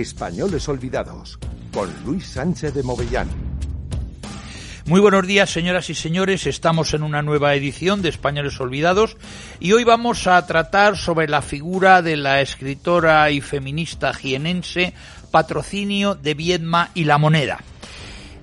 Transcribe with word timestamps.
Españoles 0.00 0.68
Olvidados, 0.68 1.38
con 1.72 1.88
Luis 2.04 2.26
Sánchez 2.26 2.74
de 2.74 2.82
Movellán. 2.82 3.28
Muy 4.86 5.00
buenos 5.00 5.24
días, 5.24 5.50
señoras 5.50 5.88
y 5.88 5.94
señores. 5.94 6.48
Estamos 6.48 6.94
en 6.94 7.04
una 7.04 7.22
nueva 7.22 7.54
edición 7.54 8.02
de 8.02 8.08
Españoles 8.08 8.60
Olvidados 8.60 9.16
y 9.60 9.72
hoy 9.72 9.84
vamos 9.84 10.26
a 10.26 10.44
tratar 10.46 10.96
sobre 10.96 11.28
la 11.28 11.42
figura 11.42 12.02
de 12.02 12.16
la 12.16 12.40
escritora 12.40 13.30
y 13.30 13.40
feminista 13.40 14.12
jienense 14.12 14.94
Patrocinio 15.30 16.16
de 16.16 16.34
Viedma 16.34 16.90
y 16.94 17.04
la 17.04 17.18
Moneda. 17.18 17.60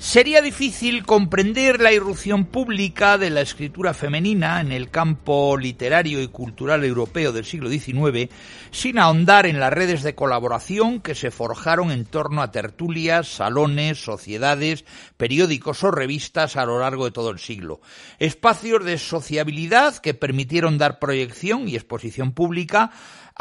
Sería 0.01 0.41
difícil 0.41 1.05
comprender 1.05 1.79
la 1.79 1.93
irrupción 1.93 2.45
pública 2.45 3.19
de 3.19 3.29
la 3.29 3.41
escritura 3.41 3.93
femenina 3.93 4.59
en 4.59 4.71
el 4.71 4.89
campo 4.89 5.55
literario 5.57 6.23
y 6.23 6.27
cultural 6.27 6.83
europeo 6.83 7.31
del 7.31 7.45
siglo 7.45 7.69
XIX 7.69 8.33
sin 8.71 8.97
ahondar 8.97 9.45
en 9.45 9.59
las 9.59 9.71
redes 9.71 10.01
de 10.01 10.15
colaboración 10.15 11.01
que 11.01 11.13
se 11.13 11.29
forjaron 11.29 11.91
en 11.91 12.05
torno 12.05 12.41
a 12.41 12.51
tertulias, 12.51 13.27
salones, 13.27 14.03
sociedades, 14.03 14.85
periódicos 15.17 15.83
o 15.83 15.91
revistas 15.91 16.55
a 16.55 16.65
lo 16.65 16.79
largo 16.79 17.05
de 17.05 17.11
todo 17.11 17.29
el 17.29 17.37
siglo. 17.37 17.79
Espacios 18.17 18.83
de 18.83 18.97
sociabilidad 18.97 19.97
que 19.97 20.15
permitieron 20.15 20.79
dar 20.79 20.97
proyección 20.97 21.69
y 21.69 21.75
exposición 21.75 22.31
pública 22.31 22.89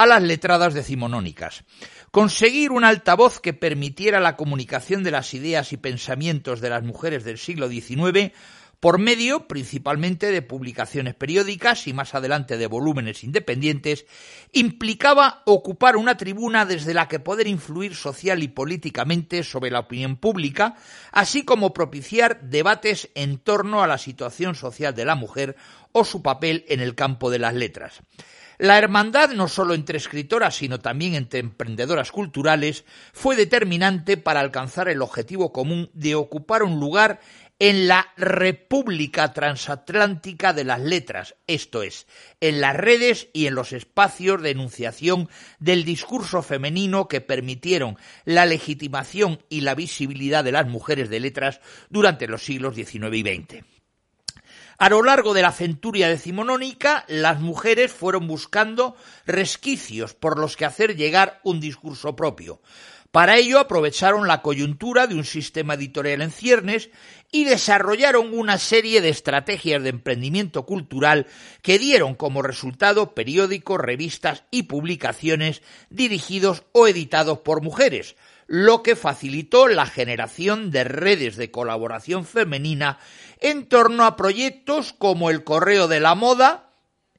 a 0.01 0.06
las 0.06 0.23
letradas 0.23 0.73
decimonónicas. 0.73 1.62
Conseguir 2.11 2.70
un 2.70 2.84
altavoz 2.84 3.39
que 3.39 3.53
permitiera 3.53 4.19
la 4.19 4.34
comunicación 4.34 5.03
de 5.03 5.11
las 5.11 5.34
ideas 5.34 5.75
y 5.75 5.77
pensamientos 5.77 6.62
de 6.62 6.70
las 6.70 6.83
mujeres 6.83 7.23
del 7.23 7.37
siglo 7.37 7.69
XIX 7.69 8.33
por 8.81 8.98
medio 8.98 9.47
principalmente 9.47 10.33
de 10.33 10.41
publicaciones 10.41 11.15
periódicas 11.15 11.87
y 11.87 11.93
más 11.93 12.15
adelante 12.15 12.56
de 12.56 12.67
volúmenes 12.67 13.25
independientes, 13.25 14.06
implicaba 14.53 15.43
ocupar 15.45 15.98
una 15.98 16.17
tribuna 16.17 16.65
desde 16.65 16.95
la 16.95 17.06
que 17.06 17.21
poder 17.21 17.47
influir 17.47 17.95
social 17.95 18.43
y 18.43 18.48
políticamente 18.48 19.45
sobre 19.45 19.71
la 19.71 19.81
opinión 19.81 20.17
pública, 20.17 20.77
así 21.12 21.45
como 21.45 21.75
propiciar 21.75 22.41
debates 22.41 23.11
en 23.15 23.37
torno 23.37 23.83
a 23.83 23.87
la 23.87 23.98
situación 23.98 24.55
social 24.55 24.95
de 24.95 25.05
la 25.05 25.15
mujer 25.15 25.56
o 25.93 26.06
su 26.06 26.23
papel 26.23 26.65
en 26.69 26.81
el 26.81 26.95
campo 26.95 27.28
de 27.28 27.39
las 27.39 27.53
letras. 27.53 28.01
La 28.61 28.77
hermandad, 28.77 29.30
no 29.30 29.48
solo 29.48 29.72
entre 29.72 29.97
escritoras, 29.97 30.56
sino 30.56 30.80
también 30.80 31.14
entre 31.14 31.41
emprendedoras 31.41 32.12
culturales, 32.12 32.84
fue 33.14 33.34
determinante 33.34 34.19
para 34.19 34.41
alcanzar 34.41 34.91
el 34.91 35.00
objetivo 35.00 35.50
común 35.50 35.89
de 35.94 36.14
ocupar 36.14 36.62
un 36.62 36.78
lugar 36.78 37.20
en 37.58 37.88
la 37.88 38.12
República 38.19 39.33
Transatlántica 39.33 40.53
de 40.53 40.64
las 40.64 40.78
Letras, 40.78 41.36
esto 41.47 41.83
es, 41.83 42.06
en 42.42 42.61
las 42.61 42.77
redes 42.77 43.28
y 43.33 43.47
en 43.47 43.55
los 43.55 43.72
espacios 43.72 44.42
de 44.42 44.50
enunciación 44.50 45.31
del 45.58 45.86
discurso 45.86 46.42
femenino 46.42 47.08
que 47.08 47.22
permitieron 47.22 47.97
la 48.27 48.44
legitimación 48.44 49.42
y 49.48 49.62
la 49.62 49.75
visibilidad 49.75 50.44
de 50.44 50.53
las 50.53 50.66
mujeres 50.66 51.08
de 51.08 51.20
letras 51.20 51.62
durante 51.88 52.28
los 52.28 52.44
siglos 52.44 52.75
XIX 52.75 53.15
y 53.15 53.22
XX. 53.22 53.80
A 54.81 54.89
lo 54.89 55.03
largo 55.03 55.35
de 55.35 55.43
la 55.43 55.53
centuria 55.53 56.09
decimonónica, 56.09 57.05
las 57.07 57.39
mujeres 57.39 57.93
fueron 57.93 58.27
buscando 58.27 58.97
resquicios 59.27 60.15
por 60.15 60.39
los 60.39 60.57
que 60.57 60.65
hacer 60.65 60.97
llegar 60.97 61.39
un 61.45 61.61
discurso 61.61 62.17
propio. 62.17 62.63
Para 63.11 63.37
ello 63.37 63.59
aprovecharon 63.59 64.27
la 64.27 64.41
coyuntura 64.41 65.07
de 65.07 65.17
un 65.17 65.25
sistema 65.25 65.75
editorial 65.75 66.23
en 66.23 66.31
ciernes 66.31 66.89
y 67.31 67.45
desarrollaron 67.45 68.33
una 68.33 68.57
serie 68.57 69.03
de 69.03 69.11
estrategias 69.11 69.83
de 69.83 69.91
emprendimiento 69.91 70.65
cultural 70.65 71.27
que 71.61 71.79
dieron 71.79 72.15
como 72.15 72.41
resultado 72.41 73.15
periódicos, 73.15 73.79
revistas 73.79 74.45
y 74.51 74.62
publicaciones 74.62 75.61
dirigidos 75.91 76.62
o 76.73 76.89
editados 76.89 77.41
por 77.41 77.61
mujeres, 77.61 78.17
lo 78.47 78.83
que 78.83 78.97
facilitó 78.97 79.69
la 79.69 79.87
generación 79.87 80.71
de 80.73 80.85
redes 80.85 81.37
de 81.37 81.51
colaboración 81.51 82.25
femenina 82.25 82.99
en 83.41 83.67
torno 83.67 84.05
a 84.05 84.17
proyectos 84.17 84.93
como 84.93 85.31
el 85.31 85.45
Correo 85.45 85.89
de 85.89 86.01
la 86.01 86.15
Moda, 86.15 86.71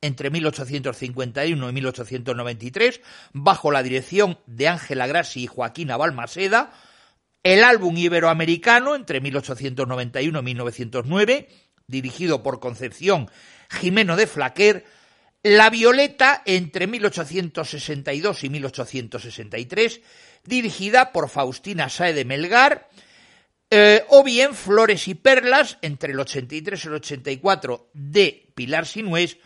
entre 0.02 0.30
1851 0.30 1.70
y 1.70 1.74
1893, 1.74 3.02
bajo 3.34 3.72
la 3.72 3.84
dirección 3.84 4.40
de 4.48 4.68
Ángela 4.68 5.08
Grassi 5.08 5.44
y 5.44 5.48
Joaquina 5.48 5.98
Balmaseda, 5.98 6.72
el 7.44 7.64
álbum 7.64 7.98
iberoamericano 7.98 8.96
entre 8.96 9.22
1891 9.22 10.40
y 10.40 10.44
1909, 10.44 11.50
dirigido 11.88 12.44
por 12.44 12.60
Concepción 12.60 13.30
Jimeno 13.70 14.16
de 14.16 14.28
Flaquer, 14.28 14.86
La 15.44 15.70
Violeta 15.70 16.42
entre 16.46 16.88
1862 16.88 18.44
y 18.44 18.50
1863, 18.50 20.02
dirigida 20.46 21.12
por 21.12 21.30
Faustina 21.30 21.90
Sae 21.90 22.14
de 22.14 22.26
Melgar, 22.26 22.90
eh, 23.74 24.04
o 24.09 24.22
bien 24.22 24.54
Flores 24.54 25.08
y 25.08 25.16
Perlas 25.16 25.78
entre 25.82 26.12
el 26.12 26.20
83 26.20 26.84
y 26.84 26.88
el 26.90 26.94
84 26.96 27.90
de 27.94 28.52
Pilar 28.54 28.86
Sinués, 28.86 29.38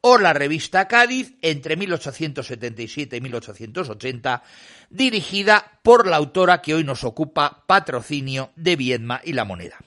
o 0.00 0.18
la 0.18 0.32
revista 0.32 0.88
Cádiz 0.88 1.36
entre 1.42 1.76
1877 1.76 3.16
y 3.16 3.20
1880, 3.20 4.42
dirigida 4.90 5.78
por 5.82 6.08
la 6.08 6.16
autora 6.16 6.60
que 6.60 6.74
hoy 6.74 6.82
nos 6.82 7.04
ocupa, 7.04 7.64
Patrocinio 7.68 8.50
de 8.56 8.74
Viedma 8.74 9.20
y 9.24 9.32
la 9.32 9.44
Moneda. 9.44 9.78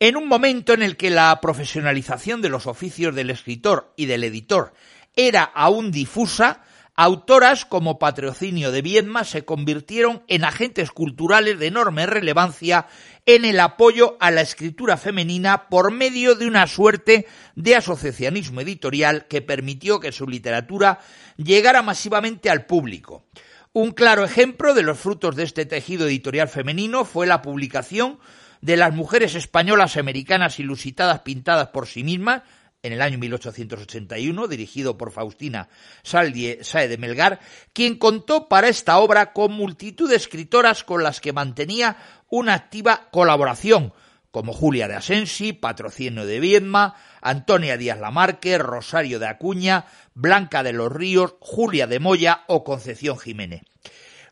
En 0.00 0.16
un 0.16 0.26
momento 0.26 0.72
en 0.74 0.82
el 0.82 0.96
que 0.96 1.10
la 1.10 1.40
profesionalización 1.40 2.42
de 2.42 2.48
los 2.48 2.66
oficios 2.66 3.14
del 3.14 3.30
escritor 3.30 3.92
y 3.96 4.06
del 4.06 4.24
editor 4.24 4.74
era 5.14 5.44
aún 5.44 5.92
difusa, 5.92 6.64
Autoras 6.98 7.66
como 7.66 7.98
Patrocinio 7.98 8.72
de 8.72 8.80
Viedma 8.80 9.24
se 9.24 9.44
convirtieron 9.44 10.22
en 10.28 10.44
agentes 10.46 10.90
culturales 10.90 11.58
de 11.58 11.66
enorme 11.66 12.06
relevancia 12.06 12.86
en 13.26 13.44
el 13.44 13.60
apoyo 13.60 14.16
a 14.18 14.30
la 14.30 14.40
escritura 14.40 14.96
femenina 14.96 15.68
por 15.68 15.92
medio 15.92 16.36
de 16.36 16.46
una 16.46 16.66
suerte 16.66 17.26
de 17.54 17.76
asociacionismo 17.76 18.62
editorial 18.62 19.26
que 19.26 19.42
permitió 19.42 20.00
que 20.00 20.10
su 20.10 20.26
literatura 20.26 21.00
llegara 21.36 21.82
masivamente 21.82 22.48
al 22.48 22.64
público. 22.64 23.26
Un 23.74 23.90
claro 23.90 24.24
ejemplo 24.24 24.72
de 24.72 24.82
los 24.82 24.98
frutos 24.98 25.36
de 25.36 25.42
este 25.42 25.66
tejido 25.66 26.06
editorial 26.06 26.48
femenino 26.48 27.04
fue 27.04 27.26
la 27.26 27.42
publicación 27.42 28.18
de 28.62 28.78
las 28.78 28.94
mujeres 28.94 29.34
españolas 29.34 29.98
americanas 29.98 30.58
ilusitadas 30.58 31.20
pintadas 31.20 31.68
por 31.68 31.88
sí 31.88 32.04
mismas, 32.04 32.42
en 32.82 32.92
el 32.92 33.02
año 33.02 33.18
1881, 33.18 34.48
dirigido 34.48 34.96
por 34.96 35.10
Faustina 35.10 35.68
Saldie 36.02 36.62
Sae 36.62 36.88
de 36.88 36.98
Melgar, 36.98 37.40
quien 37.72 37.96
contó 37.96 38.48
para 38.48 38.68
esta 38.68 38.98
obra 38.98 39.32
con 39.32 39.52
multitud 39.52 40.08
de 40.08 40.16
escritoras 40.16 40.84
con 40.84 41.02
las 41.02 41.20
que 41.20 41.32
mantenía 41.32 41.96
una 42.28 42.54
activa 42.54 43.08
colaboración, 43.10 43.92
como 44.30 44.52
Julia 44.52 44.86
de 44.86 44.94
Asensi, 44.94 45.52
Patrocinio 45.52 46.26
de 46.26 46.40
Viedma, 46.40 46.94
Antonia 47.22 47.76
Díaz 47.76 47.98
Lamarque, 47.98 48.58
Rosario 48.58 49.18
de 49.18 49.26
Acuña, 49.26 49.86
Blanca 50.14 50.62
de 50.62 50.72
los 50.72 50.92
Ríos, 50.92 51.34
Julia 51.40 51.86
de 51.86 52.00
Moya 52.00 52.44
o 52.46 52.62
Concepción 52.62 53.18
Jiménez. 53.18 53.62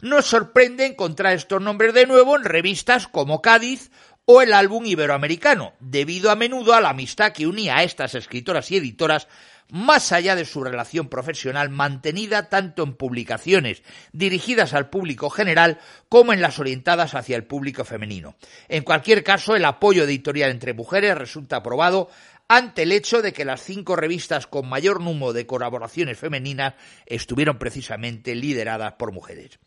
Nos 0.03 0.27
sorprende 0.27 0.85
encontrar 0.85 1.33
estos 1.33 1.63
nombres 1.63 1.95
de 1.95 2.07
nuevo 2.07 2.37
en 2.37 2.45
revistas 2.45 3.09
como 3.09 3.41
Cádiz 3.41 3.91
o 4.27 4.43
el 4.43 4.53
álbum 4.53 4.87
iberoamericano, 4.87 5.75
debido 5.81 6.31
a 6.31 6.37
menudo 6.37 6.75
a 6.75 6.81
la 6.81 6.91
amistad 6.91 7.33
que 7.33 7.47
unía 7.47 7.77
a 7.77 7.83
estas 7.83 8.15
escritoras 8.15 8.71
y 8.71 8.77
editoras 8.77 9.29
más 9.71 10.13
allá 10.13 10.37
de 10.37 10.45
su 10.45 10.63
relación 10.63 11.09
profesional 11.09 11.71
mantenida 11.71 12.49
tanto 12.49 12.83
en 12.83 12.95
publicaciones 12.95 13.83
dirigidas 14.13 14.75
al 14.75 14.91
público 14.91 15.31
general 15.31 15.79
como 16.09 16.33
en 16.33 16.41
las 16.41 16.59
orientadas 16.59 17.15
hacia 17.15 17.37
el 17.37 17.45
público 17.45 17.85
femenino. 17.85 18.37
En 18.69 18.85
cualquier 18.85 19.25
caso, 19.25 19.57
el 19.57 19.65
apoyo 19.65 20.05
editorial 20.05 20.51
entre 20.51 20.75
mujeres 20.75 21.17
resulta 21.17 21.63
probado 21.63 22.11
ante 22.47 22.83
el 22.83 22.93
hecho 22.93 23.23
de 23.23 23.33
que 23.33 23.45
las 23.45 23.63
cinco 23.63 23.97
revistas 23.97 24.47
con 24.47 24.69
mayor 24.69 25.01
número 25.01 25.33
de 25.33 25.47
colaboraciones 25.47 26.19
femeninas 26.19 26.75
estuvieron 27.07 27.59
precisamente 27.59 28.35
lideradas 28.35 28.93
por 28.95 29.13
mujeres. 29.13 29.59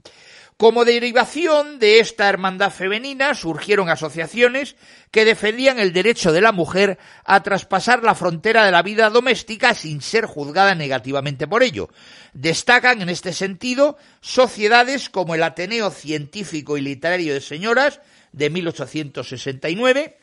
Como 0.58 0.86
derivación 0.86 1.78
de 1.78 2.00
esta 2.00 2.28
hermandad 2.28 2.72
femenina 2.72 3.36
surgieron 3.36 3.90
asociaciones 3.90 4.76
que 5.12 5.24
defendían 5.24 5.78
el 5.78 5.94
derecho 5.94 6.32
de 6.32 6.42
la 6.42 6.52
mujer 6.52 6.98
a 7.26 7.44
traspasar 7.44 8.02
la 8.02 8.16
frontera 8.16 8.66
de 8.66 8.72
la 8.72 8.82
vida 8.82 9.12
doméstica 9.12 9.76
sin 9.76 10.02
ser 10.02 10.26
juzgada 10.26 10.74
negativamente 10.74 11.46
por 11.48 11.62
ello. 11.62 11.90
Destacan 12.34 13.04
en 13.04 13.10
este 13.10 13.34
sentido 13.34 13.98
sociedades 14.20 15.12
como 15.12 15.36
el 15.36 15.44
Ateneo 15.44 15.92
Científico 15.92 16.76
y 16.76 16.82
Literario 16.82 17.36
de 17.36 17.42
Señoras 17.42 18.02
de 18.32 18.50
1869, 18.50 20.18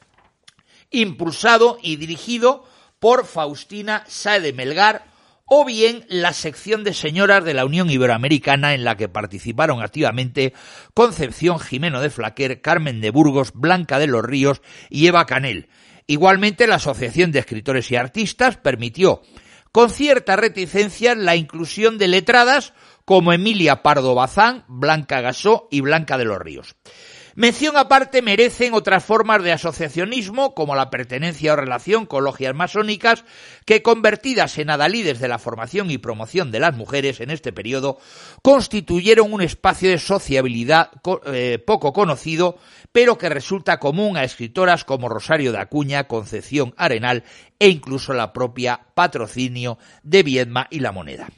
impulsado 0.91 1.79
y 1.81 1.95
dirigido 1.95 2.65
por 2.99 3.25
Faustina 3.25 4.05
Sae 4.09 4.53
Melgar, 4.53 5.14
o 5.47 5.65
bien 5.65 6.05
la 6.09 6.33
sección 6.33 6.85
de 6.85 6.95
señoras 6.95 7.45
de 7.45 7.55
la 7.55 7.65
Unión 7.65 7.91
Iberoamericana 7.91 8.75
en 8.75 8.85
la 8.85 8.97
que 8.97 9.09
participaron 9.09 9.83
activamente 9.83 10.55
Concepción 10.95 11.59
Jimeno 11.59 12.01
de 12.01 12.11
Flaquer, 12.11 12.61
Carmen 12.61 13.01
de 13.01 13.11
Burgos, 13.11 13.53
Blanca 13.55 13.99
de 13.99 14.07
los 14.07 14.25
Ríos 14.25 14.63
y 14.89 15.07
Eva 15.07 15.27
Canel. 15.27 15.69
Igualmente, 16.07 16.67
la 16.67 16.77
Asociación 16.77 17.33
de 17.33 17.41
Escritores 17.41 17.91
y 17.91 17.97
Artistas 17.97 18.57
permitió, 18.57 19.23
con 19.73 19.91
cierta 19.91 20.37
reticencia, 20.37 21.15
la 21.15 21.37
inclusión 21.37 21.99
de 21.99 22.09
letradas 22.09 22.75
como 23.05 23.33
Emilia 23.33 23.83
Pardo 23.83 24.15
Bazán, 24.15 24.65
Blanca 24.69 25.21
Gasó 25.21 25.69
y 25.71 25.81
Blanca 25.81 26.17
de 26.19 26.25
los 26.25 26.39
Ríos. 26.39 26.77
Mención 27.37 27.77
aparte 27.77 28.23
merecen 28.23 28.75
otras 28.75 29.05
formas 29.05 29.43
de 29.43 29.51
asociacionismo, 29.51 30.55
como 30.55 30.77
la 30.77 30.89
pertenencia 30.89 31.53
o 31.53 31.57
relación 31.57 32.07
con 32.07 32.23
logias 32.23 32.55
masónicas, 32.55 33.25
que 33.65 33.83
convertidas 33.83 34.57
en 34.59 34.71
adalides 34.71 35.19
de 35.19 35.27
la 35.27 35.41
formación 35.41 35.91
y 35.91 35.99
promoción 35.99 36.53
de 36.53 36.61
las 36.61 36.77
mujeres 36.77 37.21
en 37.21 37.31
este 37.31 37.53
periodo, 37.53 37.99
constituyeron 38.43 39.33
un 39.33 39.43
espacio 39.43 39.91
de 39.91 39.99
sociabilidad 39.99 40.91
eh, 41.27 41.59
poco 41.59 41.93
conocido, 41.93 42.57
pero 42.93 43.19
que 43.19 43.29
resulta 43.29 43.81
común 43.81 44.17
a 44.17 44.23
escritoras 44.23 44.85
como 44.85 45.09
Rosario 45.09 45.51
de 45.51 45.59
Acuña, 45.59 46.07
Concepción 46.07 46.73
Arenal 46.77 47.25
e 47.59 47.69
incluso 47.69 48.13
la 48.13 48.33
propia 48.33 48.87
patrocinio 48.95 49.77
de 50.05 50.23
Viedma 50.23 50.69
y 50.71 50.79
La 50.79 50.93
Moneda. 50.93 51.29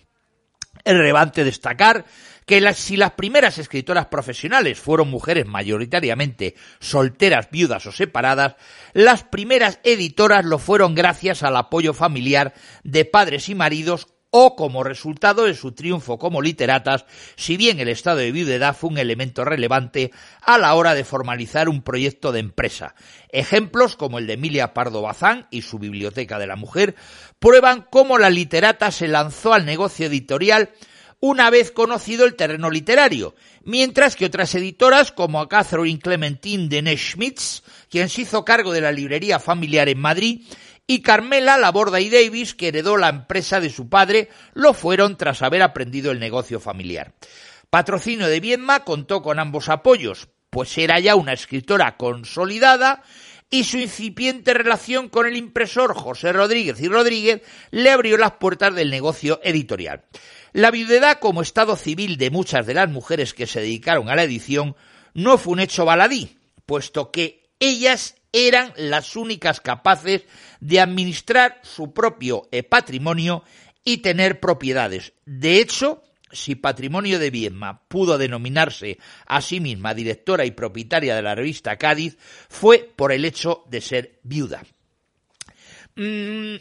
Es 0.84 0.94
relevante 0.94 1.42
destacar 1.42 2.04
que 2.46 2.72
si 2.74 2.96
las 2.96 3.12
primeras 3.12 3.58
escritoras 3.58 4.06
profesionales 4.06 4.78
fueron 4.78 5.10
mujeres 5.10 5.46
mayoritariamente 5.46 6.54
solteras, 6.78 7.50
viudas 7.50 7.84
o 7.86 7.92
separadas, 7.92 8.54
las 8.92 9.24
primeras 9.24 9.80
editoras 9.82 10.44
lo 10.44 10.58
fueron 10.58 10.94
gracias 10.94 11.42
al 11.42 11.56
apoyo 11.56 11.92
familiar 11.92 12.54
de 12.84 13.04
padres 13.04 13.48
y 13.48 13.56
maridos 13.56 14.06
o 14.30 14.54
como 14.54 14.84
resultado 14.84 15.44
de 15.44 15.54
su 15.54 15.72
triunfo 15.72 16.18
como 16.18 16.42
literatas, 16.42 17.06
si 17.36 17.56
bien 17.56 17.80
el 17.80 17.88
estado 17.88 18.18
de 18.18 18.32
viudedad 18.32 18.76
fue 18.76 18.90
un 18.90 18.98
elemento 18.98 19.44
relevante 19.44 20.12
a 20.42 20.58
la 20.58 20.74
hora 20.74 20.94
de 20.94 21.04
formalizar 21.04 21.68
un 21.68 21.82
proyecto 21.82 22.32
de 22.32 22.40
empresa. 22.40 22.94
Ejemplos 23.30 23.96
como 23.96 24.18
el 24.18 24.26
de 24.26 24.34
Emilia 24.34 24.74
Pardo 24.74 25.02
Bazán 25.02 25.46
y 25.50 25.62
su 25.62 25.78
Biblioteca 25.78 26.38
de 26.38 26.46
la 26.46 26.56
Mujer 26.56 26.94
prueban 27.38 27.86
cómo 27.90 28.18
la 28.18 28.30
literata 28.30 28.90
se 28.90 29.08
lanzó 29.08 29.52
al 29.52 29.64
negocio 29.64 30.06
editorial 30.06 30.70
una 31.20 31.50
vez 31.50 31.70
conocido 31.70 32.24
el 32.24 32.36
terreno 32.36 32.70
literario, 32.70 33.34
mientras 33.64 34.16
que 34.16 34.26
otras 34.26 34.54
editoras 34.54 35.12
como 35.12 35.48
Catherine 35.48 35.98
Clementine 35.98 36.68
de 36.68 36.96
Schmitz, 36.96 37.62
quien 37.90 38.08
se 38.08 38.22
hizo 38.22 38.44
cargo 38.44 38.72
de 38.72 38.80
la 38.80 38.92
librería 38.92 39.38
familiar 39.38 39.88
en 39.88 39.98
Madrid, 39.98 40.42
y 40.86 41.02
Carmela 41.02 41.58
Laborda 41.58 42.00
y 42.00 42.10
Davis, 42.10 42.54
que 42.54 42.68
heredó 42.68 42.96
la 42.96 43.08
empresa 43.08 43.60
de 43.60 43.70
su 43.70 43.88
padre, 43.88 44.28
lo 44.54 44.72
fueron 44.72 45.16
tras 45.16 45.42
haber 45.42 45.62
aprendido 45.62 46.12
el 46.12 46.20
negocio 46.20 46.60
familiar. 46.60 47.14
Patrocinio 47.70 48.28
de 48.28 48.38
Viedma 48.38 48.84
contó 48.84 49.22
con 49.22 49.40
ambos 49.40 49.68
apoyos, 49.68 50.28
pues 50.50 50.78
era 50.78 51.00
ya 51.00 51.16
una 51.16 51.32
escritora 51.32 51.96
consolidada 51.96 53.02
y 53.50 53.64
su 53.64 53.78
incipiente 53.78 54.54
relación 54.54 55.08
con 55.08 55.26
el 55.26 55.36
impresor 55.36 55.94
José 55.94 56.32
Rodríguez 56.32 56.80
y 56.80 56.88
Rodríguez 56.88 57.42
le 57.70 57.90
abrió 57.90 58.16
las 58.16 58.32
puertas 58.32 58.74
del 58.74 58.90
negocio 58.90 59.40
editorial. 59.44 60.04
La 60.52 60.70
viudedad 60.70 61.18
como 61.20 61.42
estado 61.42 61.76
civil 61.76 62.16
de 62.16 62.30
muchas 62.30 62.66
de 62.66 62.74
las 62.74 62.88
mujeres 62.88 63.34
que 63.34 63.46
se 63.46 63.60
dedicaron 63.60 64.08
a 64.08 64.16
la 64.16 64.24
edición 64.24 64.74
no 65.14 65.38
fue 65.38 65.52
un 65.54 65.60
hecho 65.60 65.84
baladí, 65.84 66.38
puesto 66.64 67.10
que 67.10 67.44
ellas 67.60 68.16
eran 68.32 68.72
las 68.76 69.16
únicas 69.16 69.60
capaces 69.60 70.24
de 70.60 70.80
administrar 70.80 71.60
su 71.62 71.92
propio 71.92 72.48
eh, 72.52 72.62
patrimonio 72.62 73.44
y 73.84 73.98
tener 73.98 74.40
propiedades. 74.40 75.12
De 75.24 75.58
hecho, 75.60 76.02
si 76.30 76.54
Patrimonio 76.54 77.18
de 77.18 77.30
Viedma 77.30 77.82
pudo 77.88 78.18
denominarse 78.18 78.98
a 79.26 79.40
sí 79.40 79.60
misma 79.60 79.94
directora 79.94 80.44
y 80.44 80.50
propietaria 80.50 81.14
de 81.14 81.22
la 81.22 81.34
revista 81.34 81.76
Cádiz, 81.76 82.18
fue 82.48 82.90
por 82.96 83.12
el 83.12 83.24
hecho 83.24 83.64
de 83.68 83.80
ser 83.80 84.20
viuda. 84.22 84.62
Mm, 85.94 86.56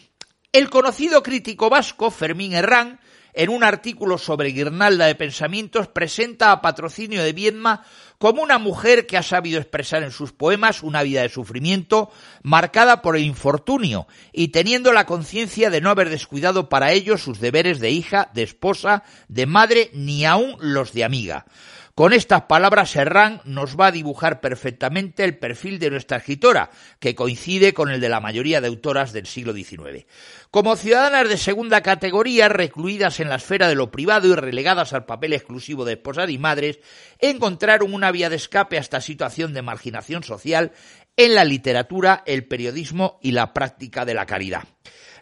el 0.51 0.69
conocido 0.69 1.21
crítico 1.23 1.69
vasco 1.69 2.11
Fermín 2.11 2.53
Herrán 2.53 2.99
en 3.35 3.49
un 3.49 3.63
artículo 3.63 4.17
sobre 4.17 4.49
Guirnalda 4.49 5.07
de 5.07 5.15
Pensamientos, 5.15 5.89
presenta 5.89 6.51
a 6.51 6.61
Patrocinio 6.61 7.21
de 7.21 7.33
Viedma 7.33 7.85
como 8.17 8.41
una 8.41 8.57
mujer 8.57 9.07
que 9.07 9.17
ha 9.17 9.23
sabido 9.23 9.59
expresar 9.59 10.03
en 10.03 10.11
sus 10.11 10.31
poemas 10.31 10.83
una 10.83 11.03
vida 11.03 11.21
de 11.21 11.29
sufrimiento 11.29 12.11
marcada 12.43 13.01
por 13.01 13.15
el 13.15 13.23
infortunio 13.23 14.07
y 14.31 14.49
teniendo 14.49 14.93
la 14.93 15.05
conciencia 15.05 15.69
de 15.69 15.81
no 15.81 15.89
haber 15.89 16.09
descuidado 16.09 16.69
para 16.69 16.91
ello 16.91 17.17
sus 17.17 17.39
deberes 17.39 17.79
de 17.79 17.91
hija, 17.91 18.29
de 18.33 18.43
esposa, 18.43 19.03
de 19.27 19.45
madre, 19.45 19.89
ni 19.93 20.25
aun 20.25 20.55
los 20.59 20.93
de 20.93 21.03
amiga. 21.03 21.45
Con 21.95 22.11
estas 22.11 22.41
palabras, 22.41 22.89
Serrán 22.89 23.39
nos 23.45 23.79
va 23.79 23.87
a 23.87 23.91
dibujar 23.93 24.41
perfectamente 24.41 25.23
el 25.23 25.37
perfil 25.37 25.79
de 25.79 25.89
nuestra 25.89 26.17
escritora, 26.17 26.69
que 26.99 27.15
coincide 27.15 27.73
con 27.73 27.89
el 27.89 28.01
de 28.01 28.09
la 28.09 28.19
mayoría 28.19 28.59
de 28.59 28.67
autoras 28.67 29.13
del 29.13 29.27
siglo 29.27 29.53
XIX. 29.53 30.05
Como 30.51 30.75
ciudadanas 30.75 31.29
de 31.29 31.37
segunda 31.37 31.79
categoría, 31.79 32.49
recluidas 32.49 33.21
en 33.21 33.29
la 33.29 33.35
esfera 33.35 33.69
de 33.69 33.75
lo 33.75 33.91
privado 33.91 34.27
y 34.27 34.35
relegadas 34.35 34.91
al 34.91 35.05
papel 35.05 35.31
exclusivo 35.31 35.85
de 35.85 35.93
esposas 35.93 36.29
y 36.29 36.37
madres, 36.37 36.79
encontraron 37.19 37.93
una 37.93 38.11
vía 38.11 38.29
de 38.29 38.35
escape 38.35 38.75
a 38.75 38.81
esta 38.81 38.99
situación 38.99 39.53
de 39.53 39.61
marginación 39.61 40.21
social 40.23 40.73
en 41.15 41.33
la 41.33 41.45
literatura, 41.45 42.23
el 42.25 42.45
periodismo 42.45 43.21
y 43.23 43.31
la 43.31 43.53
práctica 43.53 44.03
de 44.03 44.15
la 44.15 44.25
caridad. 44.25 44.65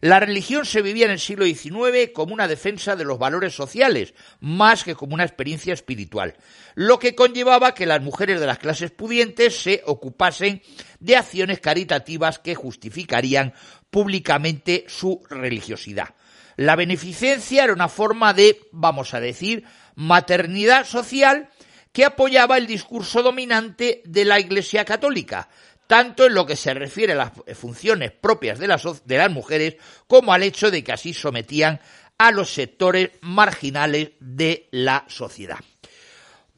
La 0.03 0.19
religión 0.19 0.65
se 0.65 0.81
vivía 0.81 1.05
en 1.05 1.11
el 1.11 1.19
siglo 1.21 1.45
XIX 1.45 2.11
como 2.13 2.33
una 2.33 2.49
defensa 2.49 2.97
de 2.97 3.05
los 3.05 3.17
valores 3.17 3.55
sociales, 3.55 4.13
más 4.41 4.83
que 4.83 4.95
como 4.95 5.13
una 5.13 5.23
experiencia 5.23 5.73
espiritual, 5.73 6.35
lo 6.75 6.99
que 6.99 7.15
conllevaba 7.15 7.73
que 7.73 7.85
las 7.85 8.01
mujeres 8.01 8.41
de 8.41 8.45
las 8.45 8.59
clases 8.59 8.91
pudientes 8.91 9.61
se 9.61 9.81
ocupasen 9.85 10.61
de 10.99 11.15
acciones 11.15 11.61
caritativas 11.61 12.37
que 12.37 12.53
justificarían 12.53 13.53
públicamente 13.89 14.83
su 14.89 15.23
religiosidad. 15.29 16.15
La 16.57 16.75
beneficencia 16.75 17.63
era 17.63 17.71
una 17.71 17.87
forma 17.87 18.33
de, 18.33 18.59
vamos 18.73 19.13
a 19.13 19.21
decir, 19.21 19.63
maternidad 19.95 20.85
social 20.85 21.47
que 21.93 22.03
apoyaba 22.03 22.57
el 22.57 22.67
discurso 22.67 23.23
dominante 23.23 24.01
de 24.03 24.25
la 24.25 24.39
Iglesia 24.41 24.83
católica, 24.83 25.47
tanto 25.93 26.25
en 26.25 26.33
lo 26.33 26.47
que 26.47 26.55
se 26.55 26.73
refiere 26.73 27.13
a 27.13 27.17
las 27.17 27.31
funciones 27.55 28.11
propias 28.11 28.57
de 28.57 28.67
las, 28.67 28.83
mujeres 29.29 29.75
como 30.07 30.33
al 30.33 30.41
hecho 30.41 30.71
de 30.71 30.83
que 30.83 30.91
así 30.91 31.13
sometían 31.13 31.79
a 32.17 32.31
los 32.31 32.51
sectores 32.51 33.11
marginales 33.21 34.13
de 34.19 34.69
la 34.71 35.05
sociedad. 35.07 35.59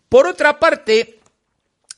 Por 0.08 0.26
otra 0.26 0.58
parte, 0.58 1.20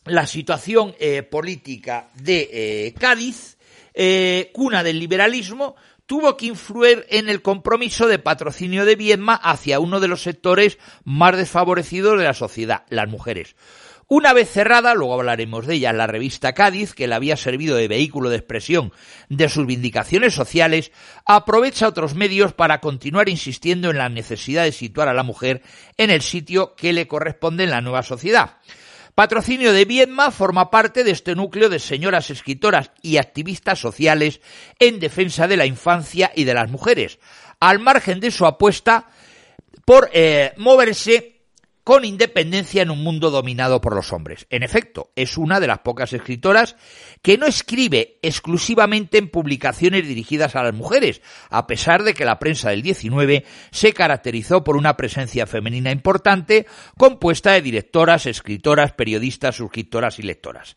la 0.05 0.25
situación 0.25 0.95
eh, 0.97 1.21
política 1.21 2.09
de 2.15 2.49
eh, 2.51 2.95
Cádiz, 2.99 3.59
eh, 3.93 4.49
cuna 4.51 4.81
del 4.81 4.97
liberalismo, 4.97 5.75
tuvo 6.07 6.37
que 6.37 6.47
influir 6.47 7.05
en 7.07 7.29
el 7.29 7.43
compromiso 7.43 8.07
de 8.07 8.17
patrocinio 8.17 8.83
de 8.83 8.95
Viedma 8.95 9.35
hacia 9.35 9.79
uno 9.79 9.99
de 9.99 10.07
los 10.07 10.23
sectores 10.23 10.79
más 11.03 11.37
desfavorecidos 11.37 12.17
de 12.17 12.23
la 12.23 12.33
sociedad, 12.33 12.83
las 12.89 13.07
mujeres. 13.07 13.55
Una 14.09 14.31
vez 14.31 14.49
cerrada, 14.49 14.93
luego 14.93 15.15
hablaremos 15.15 15.67
de 15.67 15.75
ella, 15.75 15.91
la 15.91 16.07
revista 16.07 16.53
Cádiz, 16.53 16.93
que 16.93 17.07
le 17.07 17.15
había 17.15 17.35
servido 17.35 17.75
de 17.75 17.89
vehículo 17.89 18.29
de 18.29 18.37
expresión 18.37 18.93
de 19.27 19.49
sus 19.49 19.65
vindicaciones 19.65 20.33
sociales, 20.33 20.93
aprovecha 21.25 21.89
otros 21.89 22.15
medios 22.15 22.53
para 22.53 22.79
continuar 22.79 23.27
insistiendo 23.27 23.89
en 23.89 23.97
la 23.97 24.07
necesidad 24.07 24.63
de 24.63 24.71
situar 24.71 25.09
a 25.09 25.13
la 25.13 25.23
mujer 25.23 25.61
en 25.97 26.09
el 26.09 26.21
sitio 26.21 26.73
que 26.75 26.93
le 26.93 27.05
corresponde 27.05 27.65
en 27.65 27.71
la 27.71 27.81
nueva 27.81 28.01
sociedad. 28.01 28.59
Patrocinio 29.13 29.73
de 29.73 29.83
Viedma 29.83 30.31
forma 30.31 30.71
parte 30.71 31.03
de 31.03 31.11
este 31.11 31.35
núcleo 31.35 31.67
de 31.67 31.79
señoras 31.79 32.29
escritoras 32.29 32.91
y 33.01 33.17
activistas 33.17 33.79
sociales 33.79 34.39
en 34.79 35.01
defensa 35.01 35.49
de 35.49 35.57
la 35.57 35.65
infancia 35.65 36.31
y 36.33 36.45
de 36.45 36.53
las 36.53 36.69
mujeres, 36.69 37.19
al 37.59 37.79
margen 37.79 38.21
de 38.21 38.31
su 38.31 38.45
apuesta 38.45 39.09
por 39.83 40.09
eh, 40.13 40.53
moverse 40.55 41.36
con 41.87 42.03
independencia 42.03 42.81
en 42.81 42.91
un 42.91 43.01
mundo 43.01 43.31
dominado 43.31 43.79
por 43.79 43.95
los 43.95 44.11
hombres. 44.11 44.45
En 44.49 44.61
efecto, 44.61 45.13
es 45.15 45.37
una 45.37 45.61
de 45.61 45.67
las 45.67 45.79
pocas 45.79 46.11
escritoras 46.11 46.75
que 47.21 47.37
no 47.37 47.45
escribe 47.45 48.19
exclusivamente 48.21 49.17
en 49.17 49.29
publicaciones 49.29 50.05
dirigidas 50.05 50.57
a 50.57 50.63
las 50.63 50.73
mujeres, 50.73 51.21
a 51.49 51.65
pesar 51.65 52.03
de 52.03 52.13
que 52.13 52.25
la 52.25 52.39
prensa 52.39 52.71
del 52.71 52.81
19 52.81 53.45
se 53.71 53.93
caracterizó 53.93 54.65
por 54.65 54.75
una 54.75 54.97
presencia 54.97 55.47
femenina 55.47 55.89
importante, 55.89 56.65
compuesta 56.97 57.53
de 57.53 57.61
directoras, 57.61 58.25
escritoras, 58.25 58.91
periodistas, 58.91 59.55
suscriptoras 59.55 60.19
y 60.19 60.23
lectoras. 60.23 60.75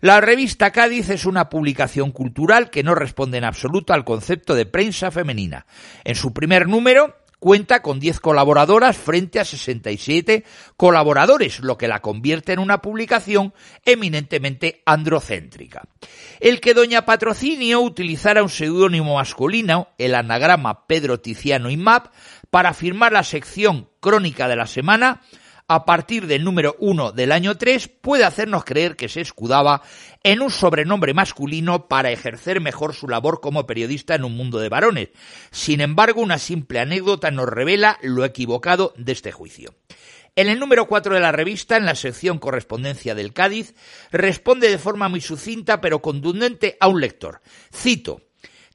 La 0.00 0.20
revista 0.20 0.70
Cádiz 0.70 1.08
es 1.08 1.26
una 1.26 1.48
publicación 1.48 2.12
cultural 2.12 2.70
que 2.70 2.84
no 2.84 2.94
responde 2.94 3.38
en 3.38 3.44
absoluto 3.44 3.94
al 3.94 4.04
concepto 4.04 4.54
de 4.54 4.66
prensa 4.66 5.10
femenina. 5.10 5.66
En 6.04 6.14
su 6.14 6.32
primer 6.32 6.68
número, 6.68 7.16
cuenta 7.42 7.82
con 7.82 7.98
10 7.98 8.20
colaboradoras 8.20 8.96
frente 8.96 9.40
a 9.40 9.44
67 9.44 10.44
colaboradores, 10.76 11.58
lo 11.58 11.76
que 11.76 11.88
la 11.88 12.00
convierte 12.00 12.52
en 12.52 12.60
una 12.60 12.80
publicación 12.80 13.52
eminentemente 13.84 14.80
androcéntrica. 14.86 15.82
El 16.38 16.60
que 16.60 16.72
doña 16.72 17.04
Patrocinio 17.04 17.80
utilizara 17.80 18.44
un 18.44 18.48
seudónimo 18.48 19.16
masculino, 19.16 19.88
el 19.98 20.14
anagrama 20.14 20.86
Pedro 20.86 21.18
Tiziano 21.18 21.68
Map, 21.76 22.12
para 22.50 22.74
firmar 22.74 23.10
la 23.10 23.24
sección 23.24 23.88
crónica 23.98 24.46
de 24.46 24.54
la 24.54 24.68
semana, 24.68 25.22
a 25.68 25.84
partir 25.84 26.26
del 26.26 26.44
número 26.44 26.76
1 26.78 27.12
del 27.12 27.32
año 27.32 27.56
3 27.56 27.88
puede 27.88 28.24
hacernos 28.24 28.64
creer 28.64 28.96
que 28.96 29.08
se 29.08 29.20
escudaba 29.20 29.82
en 30.22 30.42
un 30.42 30.50
sobrenombre 30.50 31.14
masculino 31.14 31.88
para 31.88 32.10
ejercer 32.10 32.60
mejor 32.60 32.94
su 32.94 33.08
labor 33.08 33.40
como 33.40 33.66
periodista 33.66 34.14
en 34.14 34.24
un 34.24 34.36
mundo 34.36 34.58
de 34.58 34.68
varones. 34.68 35.08
Sin 35.50 35.80
embargo, 35.80 36.20
una 36.20 36.38
simple 36.38 36.80
anécdota 36.80 37.30
nos 37.30 37.48
revela 37.48 37.98
lo 38.02 38.24
equivocado 38.24 38.92
de 38.96 39.12
este 39.12 39.32
juicio. 39.32 39.74
En 40.34 40.48
el 40.48 40.58
número 40.58 40.88
4 40.88 41.14
de 41.14 41.20
la 41.20 41.32
revista, 41.32 41.76
en 41.76 41.84
la 41.84 41.94
sección 41.94 42.38
Correspondencia 42.38 43.14
del 43.14 43.32
Cádiz, 43.32 43.74
responde 44.10 44.70
de 44.70 44.78
forma 44.78 45.08
muy 45.08 45.20
sucinta 45.20 45.80
pero 45.80 46.00
contundente 46.00 46.76
a 46.80 46.88
un 46.88 47.00
lector. 47.00 47.40
Cito, 47.74 48.22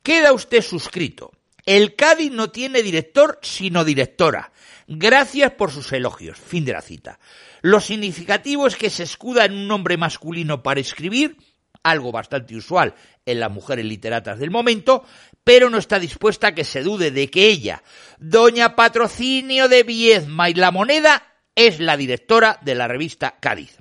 Queda 0.08 0.32
usted 0.32 0.62
suscrito. 0.62 1.34
El 1.66 1.96
Cádiz 1.96 2.32
no 2.32 2.50
tiene 2.50 2.82
director 2.82 3.40
sino 3.42 3.84
directora. 3.84 4.54
Gracias 4.88 5.52
por 5.52 5.72
sus 5.72 5.92
elogios. 5.92 6.38
Fin 6.40 6.64
de 6.64 6.72
la 6.72 6.82
cita. 6.82 7.20
Lo 7.62 7.82
significativo 7.82 8.68
es 8.68 8.78
que 8.78 8.90
se 8.90 9.04
escuda 9.04 9.44
en 9.44 9.54
un 9.54 9.68
nombre 9.68 9.98
masculino 9.98 10.64
para 10.64 10.80
escribir, 10.80 11.38
algo 11.84 12.12
bastante 12.14 12.56
usual 12.56 12.96
en 13.26 13.42
las 13.42 13.52
mujeres 13.52 13.86
literatas 13.86 14.40
del 14.40 14.50
momento, 14.50 15.04
pero 15.44 15.70
no 15.70 15.78
está 15.78 16.00
dispuesta 16.00 16.48
a 16.48 16.56
que 16.56 16.64
se 16.64 16.84
dude 16.84 17.12
de 17.12 17.30
que 17.30 17.48
ella, 17.48 17.84
doña 18.18 18.76
Patrocinio 18.76 19.68
de 19.68 19.84
Viezma 19.84 20.50
y 20.50 20.54
La 20.54 20.72
Moneda, 20.72 21.24
es 21.56 21.80
la 21.80 21.98
directora 21.98 22.60
de 22.62 22.76
la 22.76 22.88
revista 22.88 23.38
Cádiz. 23.42 23.78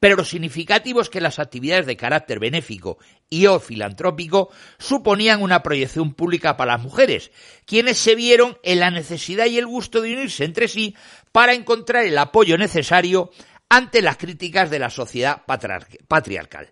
Pero 0.00 0.16
lo 0.16 0.24
significativo 0.24 1.00
es 1.00 1.08
que 1.08 1.20
las 1.20 1.38
actividades 1.38 1.86
de 1.86 1.96
carácter 1.96 2.38
benéfico 2.38 2.98
y 3.30 3.46
o 3.46 3.60
filantrópico 3.60 4.50
suponían 4.78 5.42
una 5.42 5.62
proyección 5.62 6.14
pública 6.14 6.56
para 6.56 6.72
las 6.72 6.82
mujeres, 6.82 7.30
quienes 7.66 7.98
se 7.98 8.14
vieron 8.14 8.58
en 8.62 8.80
la 8.80 8.90
necesidad 8.90 9.46
y 9.46 9.58
el 9.58 9.66
gusto 9.66 10.00
de 10.00 10.12
unirse 10.12 10.44
entre 10.44 10.68
sí 10.68 10.94
para 11.32 11.54
encontrar 11.54 12.04
el 12.04 12.18
apoyo 12.18 12.58
necesario 12.58 13.30
ante 13.68 14.02
las 14.02 14.18
críticas 14.18 14.68
de 14.68 14.78
la 14.78 14.90
sociedad 14.90 15.42
patriarcal. 16.06 16.70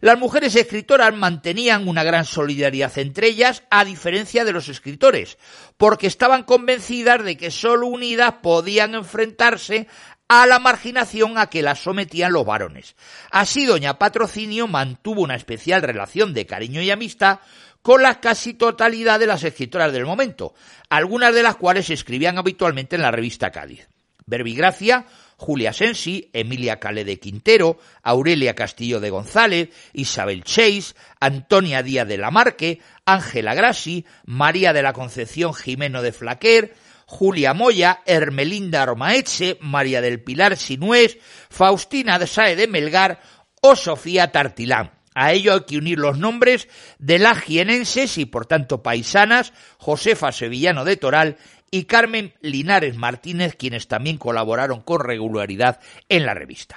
Las 0.00 0.18
mujeres 0.18 0.54
escritoras 0.54 1.14
mantenían 1.14 1.88
una 1.88 2.04
gran 2.04 2.24
solidaridad 2.24 2.96
entre 2.98 3.26
ellas, 3.28 3.64
a 3.68 3.84
diferencia 3.84 4.44
de 4.44 4.52
los 4.52 4.68
escritores, 4.68 5.38
porque 5.76 6.06
estaban 6.06 6.44
convencidas 6.44 7.24
de 7.24 7.36
que 7.36 7.50
sólo 7.50 7.88
unidas 7.88 8.36
podían 8.40 8.94
enfrentarse 8.94 9.88
a 10.28 10.46
la 10.46 10.58
marginación 10.58 11.38
a 11.38 11.48
que 11.48 11.62
la 11.62 11.74
sometían 11.74 12.32
los 12.32 12.44
varones. 12.44 12.94
Así 13.30 13.64
doña 13.64 13.98
Patrocinio 13.98 14.68
mantuvo 14.68 15.22
una 15.22 15.34
especial 15.34 15.82
relación 15.82 16.34
de 16.34 16.46
cariño 16.46 16.82
y 16.82 16.90
amistad 16.90 17.40
con 17.82 18.02
la 18.02 18.20
casi 18.20 18.54
totalidad 18.54 19.18
de 19.18 19.26
las 19.26 19.42
escritoras 19.44 19.92
del 19.92 20.04
momento, 20.04 20.54
algunas 20.90 21.34
de 21.34 21.42
las 21.42 21.56
cuales 21.56 21.88
escribían 21.90 22.38
habitualmente 22.38 22.96
en 22.96 23.02
la 23.02 23.10
revista 23.10 23.50
Cádiz. 23.50 23.88
Verbigracia, 24.26 25.06
Julia 25.38 25.72
Sensi, 25.72 26.28
Emilia 26.34 26.80
Calé 26.80 27.04
de 27.04 27.18
Quintero, 27.18 27.78
Aurelia 28.02 28.54
Castillo 28.54 29.00
de 29.00 29.08
González, 29.08 29.70
Isabel 29.94 30.44
Chase, 30.44 30.94
Antonia 31.18 31.82
Díaz 31.82 32.06
de 32.06 32.18
la 32.18 32.30
Marque, 32.30 32.80
Ángela 33.06 33.54
Grassi, 33.54 34.04
María 34.26 34.74
de 34.74 34.82
la 34.82 34.92
Concepción 34.92 35.54
Jimeno 35.54 36.02
de 36.02 36.12
Flaquer, 36.12 36.74
Julia 37.10 37.54
Moya, 37.54 38.02
Hermelinda 38.04 38.84
Romaeche, 38.84 39.56
María 39.62 40.02
del 40.02 40.22
Pilar 40.22 40.58
Sinués, 40.58 41.16
Faustina 41.48 42.24
Sae 42.26 42.54
de 42.54 42.68
Melgar 42.68 43.18
o 43.62 43.74
Sofía 43.76 44.30
Tartilán. 44.30 44.92
A 45.14 45.32
ello 45.32 45.54
hay 45.54 45.60
que 45.62 45.78
unir 45.78 45.98
los 45.98 46.18
nombres 46.18 46.68
de 46.98 47.18
las 47.18 47.38
jienenses 47.38 48.18
y 48.18 48.26
por 48.26 48.44
tanto 48.44 48.82
paisanas, 48.82 49.54
Josefa 49.78 50.32
Sevillano 50.32 50.84
de 50.84 50.98
Toral 50.98 51.38
y 51.70 51.84
Carmen 51.84 52.34
Linares 52.42 52.94
Martínez, 52.94 53.56
quienes 53.56 53.88
también 53.88 54.18
colaboraron 54.18 54.82
con 54.82 55.00
regularidad 55.00 55.80
en 56.10 56.26
la 56.26 56.34
revista. 56.34 56.76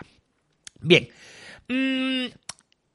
Bien, 0.80 1.10
mm, 1.68 2.28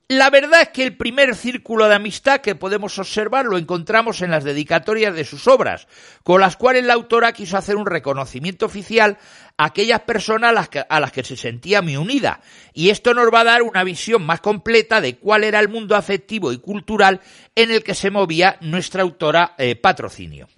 la 0.09 0.31
verdad 0.31 0.63
es 0.63 0.69
que 0.69 0.85
el 0.85 0.97
primer 0.97 1.35
círculo 1.35 1.89
de 1.89 1.97
amistad 1.97 2.41
que 2.41 2.55
podemos 2.55 2.97
observar 3.01 3.47
lo 3.47 3.59
encontramos 3.59 4.23
en 4.23 4.31
las 4.31 4.45
dedicatorias 4.45 5.15
de 5.17 5.25
sus 5.25 5.49
obras, 5.49 5.89
con 6.23 6.41
las 6.41 6.57
cuales 6.57 6.85
la 6.85 6.95
autora 6.95 7.33
quiso 7.33 7.57
hacer 7.57 7.75
un 7.75 7.87
reconocimiento 7.87 8.67
oficial 8.67 9.19
a 9.57 9.65
aquellas 9.65 10.03
personas 10.03 10.51
a 10.51 10.53
las 10.53 10.69
que, 10.69 10.85
a 10.89 11.01
las 11.01 11.11
que 11.11 11.25
se 11.25 11.37
sentía 11.37 11.83
muy 11.83 11.97
unida, 11.97 12.41
y 12.73 12.91
esto 12.91 13.15
nos 13.15 13.35
va 13.35 13.41
a 13.41 13.45
dar 13.45 13.63
una 13.63 13.83
visión 13.83 14.25
más 14.25 14.41
completa 14.41 15.01
de 15.01 15.17
cuál 15.17 15.43
era 15.43 15.59
el 15.59 15.69
mundo 15.69 15.97
afectivo 15.97 16.53
y 16.53 16.59
cultural 16.59 17.21
en 17.57 17.73
el 17.73 17.83
que 17.83 17.95
se 17.95 18.11
movía 18.11 18.59
nuestra 18.61 19.03
autora 19.03 19.57
eh, 19.59 19.75
patrocinio. 19.75 20.49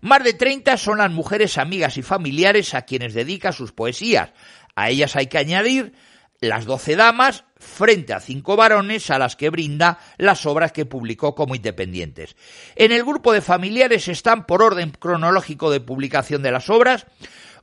Más 0.00 0.24
de 0.24 0.32
30 0.32 0.76
son 0.76 0.98
las 0.98 1.10
mujeres 1.12 1.56
amigas 1.56 1.98
y 1.98 2.02
familiares 2.02 2.74
a 2.74 2.82
quienes 2.82 3.14
dedica 3.14 3.52
sus 3.52 3.70
poesías. 3.70 4.30
A 4.74 4.90
ellas 4.90 5.14
hay 5.14 5.26
que 5.26 5.38
añadir 5.38 5.92
las 6.40 6.64
doce 6.64 6.96
damas 6.96 7.44
frente 7.56 8.12
a 8.12 8.20
cinco 8.20 8.56
varones 8.56 9.10
a 9.10 9.18
las 9.18 9.36
que 9.36 9.50
brinda 9.50 9.98
las 10.16 10.46
obras 10.46 10.72
que 10.72 10.86
publicó 10.86 11.34
como 11.34 11.54
independientes. 11.54 12.36
En 12.76 12.92
el 12.92 13.04
grupo 13.04 13.32
de 13.32 13.40
familiares 13.40 14.08
están, 14.08 14.46
por 14.46 14.62
orden 14.62 14.90
cronológico 14.90 15.70
de 15.70 15.80
publicación 15.80 16.42
de 16.42 16.52
las 16.52 16.70
obras, 16.70 17.06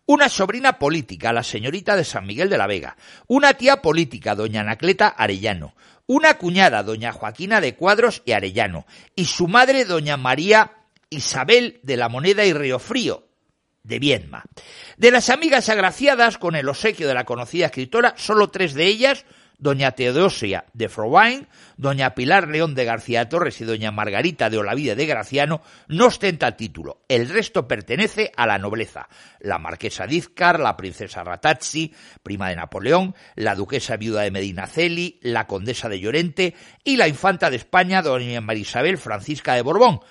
una 0.06 0.30
sobrina 0.30 0.78
política, 0.78 1.34
la 1.34 1.44
señorita 1.44 1.96
de 1.96 2.04
San 2.04 2.28
Miguel 2.28 2.50
de 2.50 2.58
la 2.58 2.68
Vega, 2.68 2.96
una 3.28 3.54
tía 3.54 3.82
política, 3.82 4.36
doña 4.36 4.62
Anacleta 4.62 5.08
Arellano, 5.08 5.76
una 6.06 6.38
cuñada, 6.38 6.84
doña 6.84 7.12
Joaquina 7.12 7.62
de 7.62 7.76
Cuadros 7.76 8.22
y 8.26 8.34
Arellano, 8.34 8.86
y 9.16 9.26
su 9.26 9.48
madre, 9.48 9.86
doña 9.86 10.18
María 10.18 10.74
Isabel 11.10 11.80
de 11.82 11.98
la 11.98 12.10
Moneda 12.10 12.46
y 12.46 12.54
Río 12.54 12.78
Frío, 12.78 13.28
de 13.86 14.00
Viedma. 14.00 14.44
De 14.98 15.12
las 15.12 15.30
amigas 15.30 15.70
agraciadas 15.70 16.38
con 16.38 16.56
el 16.56 16.68
obsequio 16.68 17.08
de 17.08 17.14
la 17.14 17.26
conocida 17.26 17.68
escritora, 17.68 18.14
solo 18.18 18.50
tres 18.50 18.74
de 18.74 18.86
ellas, 18.86 19.26
doña 19.58 19.92
Teodosia 19.92 20.66
de 20.74 20.90
Frowain, 20.90 21.48
doña 21.78 22.16
Pilar 22.16 22.48
León 22.48 22.76
de 22.76 22.86
García 22.86 23.30
Torres 23.30 23.62
y 23.62 23.66
doña 23.66 23.92
Margarita 23.92 24.50
de 24.50 24.58
Olavide 24.58 24.96
de 24.96 25.06
Graciano, 25.06 25.62
no 25.88 26.08
ostenta 26.08 26.58
título. 26.58 27.02
El 27.08 27.30
resto 27.30 27.68
pertenece 27.68 28.32
a 28.36 28.48
la 28.48 28.58
nobleza. 28.58 29.08
La 29.40 29.60
marquesa 29.60 30.08
Dizcar, 30.08 30.60
la 30.60 30.76
princesa 30.76 31.24
Ratazzi, 31.24 31.94
prima 32.24 32.50
de 32.50 32.58
Napoleón, 32.58 33.16
la 33.36 33.56
duquesa 33.56 33.98
viuda 33.98 34.22
de 34.22 34.32
Medinaceli, 34.32 35.20
la 35.22 35.48
condesa 35.48 35.90
de 35.90 36.00
Llorente 36.00 36.56
y 36.84 36.98
la 36.98 37.08
infanta 37.08 37.50
de 37.50 37.58
España, 37.58 38.02
doña 38.02 38.42
Marisabel 38.42 38.98
Francisca 38.98 39.54
de 39.54 39.62
Borbón, 39.62 40.02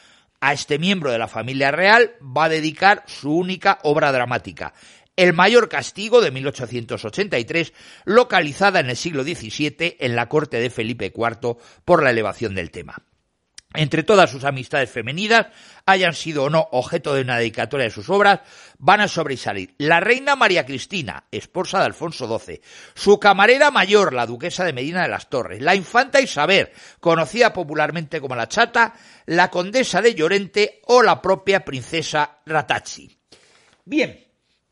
a 0.44 0.52
este 0.52 0.78
miembro 0.78 1.10
de 1.10 1.16
la 1.16 1.26
familia 1.26 1.70
real 1.70 2.16
va 2.20 2.44
a 2.44 2.48
dedicar 2.50 3.02
su 3.06 3.34
única 3.34 3.78
obra 3.82 4.12
dramática, 4.12 4.74
El 5.16 5.32
mayor 5.32 5.70
castigo 5.70 6.20
de 6.20 6.30
1883, 6.32 7.72
localizada 8.04 8.80
en 8.80 8.90
el 8.90 8.96
siglo 8.96 9.22
XVII 9.22 9.96
en 10.00 10.16
la 10.16 10.28
corte 10.28 10.58
de 10.58 10.68
Felipe 10.68 11.14
IV 11.16 11.56
por 11.86 12.02
la 12.02 12.10
elevación 12.10 12.54
del 12.54 12.70
tema. 12.70 13.02
Entre 13.76 14.04
todas 14.04 14.30
sus 14.30 14.44
amistades 14.44 14.88
femeninas, 14.88 15.48
hayan 15.84 16.14
sido 16.14 16.44
o 16.44 16.50
no 16.50 16.68
objeto 16.70 17.12
de 17.12 17.22
una 17.22 17.38
dedicatoria 17.38 17.86
de 17.86 17.90
sus 17.90 18.08
obras, 18.08 18.40
van 18.78 19.00
a 19.00 19.08
sobresalir 19.08 19.74
la 19.78 19.98
reina 19.98 20.36
María 20.36 20.64
Cristina, 20.64 21.24
esposa 21.32 21.80
de 21.80 21.86
Alfonso 21.86 22.38
XII, 22.38 22.60
su 22.94 23.18
camarera 23.18 23.72
mayor, 23.72 24.14
la 24.14 24.26
duquesa 24.26 24.64
de 24.64 24.72
Medina 24.72 25.02
de 25.02 25.08
las 25.08 25.28
Torres, 25.28 25.60
la 25.60 25.74
infanta 25.74 26.20
Isabel, 26.20 26.70
conocida 27.00 27.52
popularmente 27.52 28.20
como 28.20 28.36
la 28.36 28.48
Chata, 28.48 28.94
la 29.26 29.50
condesa 29.50 30.00
de 30.00 30.14
Llorente 30.14 30.80
o 30.86 31.02
la 31.02 31.20
propia 31.20 31.64
princesa 31.64 32.38
Ratazzi. 32.46 33.10
Bien, 33.84 34.24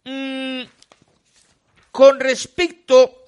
mm, 0.05 0.63
con 1.91 2.21
respecto 2.21 3.25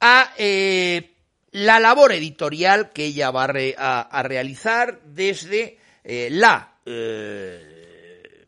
a 0.00 0.34
eh, 0.36 1.13
la 1.54 1.78
labor 1.78 2.10
editorial 2.10 2.90
que 2.90 3.04
ella 3.04 3.30
va 3.30 3.44
a, 3.44 4.22
realizar 4.24 5.00
desde 5.04 5.78
eh, 6.02 6.28
la 6.32 6.78
eh, 6.84 8.44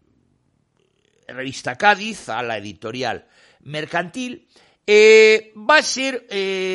revista 1.29 1.79
Cádiz, 1.79 2.29
a 2.29 2.43
la 2.43 2.59
editorial 2.59 3.29
mercantil, 3.61 4.49
eh, 4.85 5.53
va 5.57 5.77
a 5.77 5.83
ser, 5.83 6.27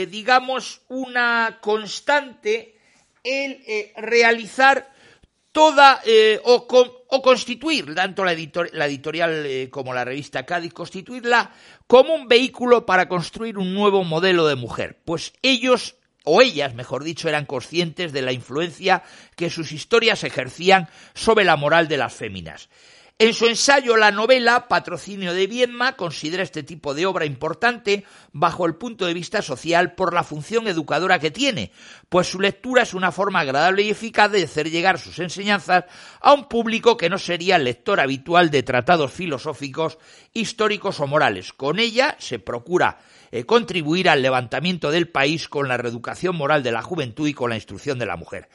digamos, 0.09 0.83
una 0.87 1.59
constante 1.61 2.77
el 3.25 3.91
realizar 3.97 4.89
toda 5.51 6.01
o, 6.43 6.65
o, 7.09 7.21
constituir, 7.21 7.93
tanto 7.93 8.23
la, 8.23 8.33
la 8.71 8.85
editorial 8.85 9.69
como 9.69 9.93
la 9.93 10.05
revista 10.05 10.45
Cádiz, 10.45 10.73
constituirla 10.73 11.53
como 11.87 12.15
un 12.15 12.29
vehículo 12.29 12.85
para 12.85 13.09
construir 13.09 13.57
un 13.57 13.73
nuevo 13.73 14.05
modelo 14.05 14.47
de 14.47 14.55
mujer, 14.55 14.97
pues 15.03 15.33
ellos 15.41 15.97
o 16.23 16.41
ellas, 16.41 16.73
mejor 16.75 17.03
dicho, 17.03 17.29
eran 17.29 17.45
conscientes 17.45 18.13
de 18.13 18.21
la 18.21 18.31
influencia 18.31 19.03
que 19.35 19.49
sus 19.49 19.71
historias 19.71 20.23
ejercían 20.23 20.87
sobre 21.13 21.45
la 21.45 21.55
moral 21.55 21.87
de 21.87 21.97
las 21.97 22.13
féminas. 22.13 22.69
En 23.21 23.35
su 23.35 23.45
ensayo 23.45 23.97
La 23.97 24.09
novela, 24.09 24.67
Patrocinio 24.67 25.35
de 25.35 25.45
Viedma, 25.45 25.95
considera 25.95 26.41
este 26.41 26.63
tipo 26.63 26.95
de 26.95 27.05
obra 27.05 27.23
importante 27.23 28.03
bajo 28.31 28.65
el 28.65 28.73
punto 28.73 29.05
de 29.05 29.13
vista 29.13 29.43
social 29.43 29.93
por 29.93 30.11
la 30.11 30.23
función 30.23 30.67
educadora 30.67 31.19
que 31.19 31.29
tiene, 31.29 31.71
pues 32.09 32.25
su 32.25 32.39
lectura 32.39 32.81
es 32.81 32.95
una 32.95 33.11
forma 33.11 33.41
agradable 33.41 33.83
y 33.83 33.91
eficaz 33.91 34.31
de 34.31 34.45
hacer 34.45 34.71
llegar 34.71 34.97
sus 34.97 35.19
enseñanzas 35.19 35.85
a 36.19 36.33
un 36.33 36.49
público 36.49 36.97
que 36.97 37.11
no 37.11 37.19
sería 37.19 37.57
el 37.57 37.65
lector 37.65 37.99
habitual 37.99 38.49
de 38.49 38.63
tratados 38.63 39.11
filosóficos, 39.11 39.99
históricos 40.33 40.99
o 40.99 41.05
morales. 41.05 41.53
Con 41.53 41.77
ella 41.77 42.15
se 42.17 42.39
procura 42.39 42.97
eh, 43.31 43.45
contribuir 43.45 44.09
al 44.09 44.21
levantamiento 44.21 44.91
del 44.91 45.07
país 45.07 45.47
con 45.47 45.67
la 45.67 45.77
reeducación 45.77 46.35
moral 46.35 46.63
de 46.63 46.71
la 46.71 46.81
juventud 46.81 47.27
y 47.27 47.33
con 47.33 47.49
la 47.49 47.55
instrucción 47.55 47.99
de 47.99 48.05
la 48.05 48.17
mujer. 48.17 48.49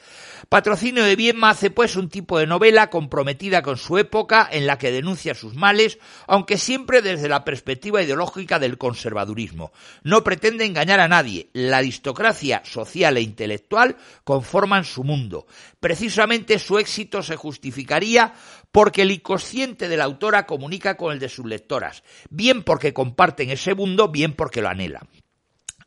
Patrocinio 0.49 1.03
de 1.03 1.15
Viedma 1.15 1.49
hace 1.49 1.71
pues 1.71 1.95
un 1.95 2.09
tipo 2.09 2.37
de 2.37 2.47
novela 2.47 2.89
comprometida 2.89 3.61
con 3.61 3.77
su 3.77 3.97
época 3.97 4.47
en 4.51 4.67
la 4.67 4.77
que 4.77 4.91
denuncia 4.91 5.33
sus 5.33 5.55
males, 5.55 5.97
aunque 6.27 6.57
siempre 6.57 7.01
desde 7.01 7.29
la 7.29 7.43
perspectiva 7.43 8.01
ideológica 8.01 8.59
del 8.59 8.77
conservadurismo. 8.77 9.71
No 10.03 10.23
pretende 10.23 10.65
engañar 10.65 10.99
a 10.99 11.07
nadie. 11.07 11.49
La 11.53 11.77
aristocracia 11.77 12.61
social 12.65 13.17
e 13.17 13.21
intelectual 13.21 13.97
conforman 14.23 14.83
su 14.83 15.03
mundo. 15.03 15.47
Precisamente 15.79 16.59
su 16.59 16.77
éxito 16.79 17.23
se 17.23 17.35
justificaría 17.35 18.33
porque 18.71 19.03
el 19.03 19.11
inconsciente 19.11 19.89
de 19.89 19.97
la 19.97 20.03
autora 20.03 20.45
comunica 20.45 20.97
con 20.97 21.13
el 21.13 21.19
de 21.19 21.29
sus 21.29 21.45
lectoras, 21.45 22.03
bien 22.29 22.63
porque 22.63 22.93
comparten 22.93 23.49
ese 23.49 23.73
mundo, 23.73 24.09
bien 24.09 24.33
porque 24.33 24.61
lo 24.61 24.66
anhelan. 24.69 25.07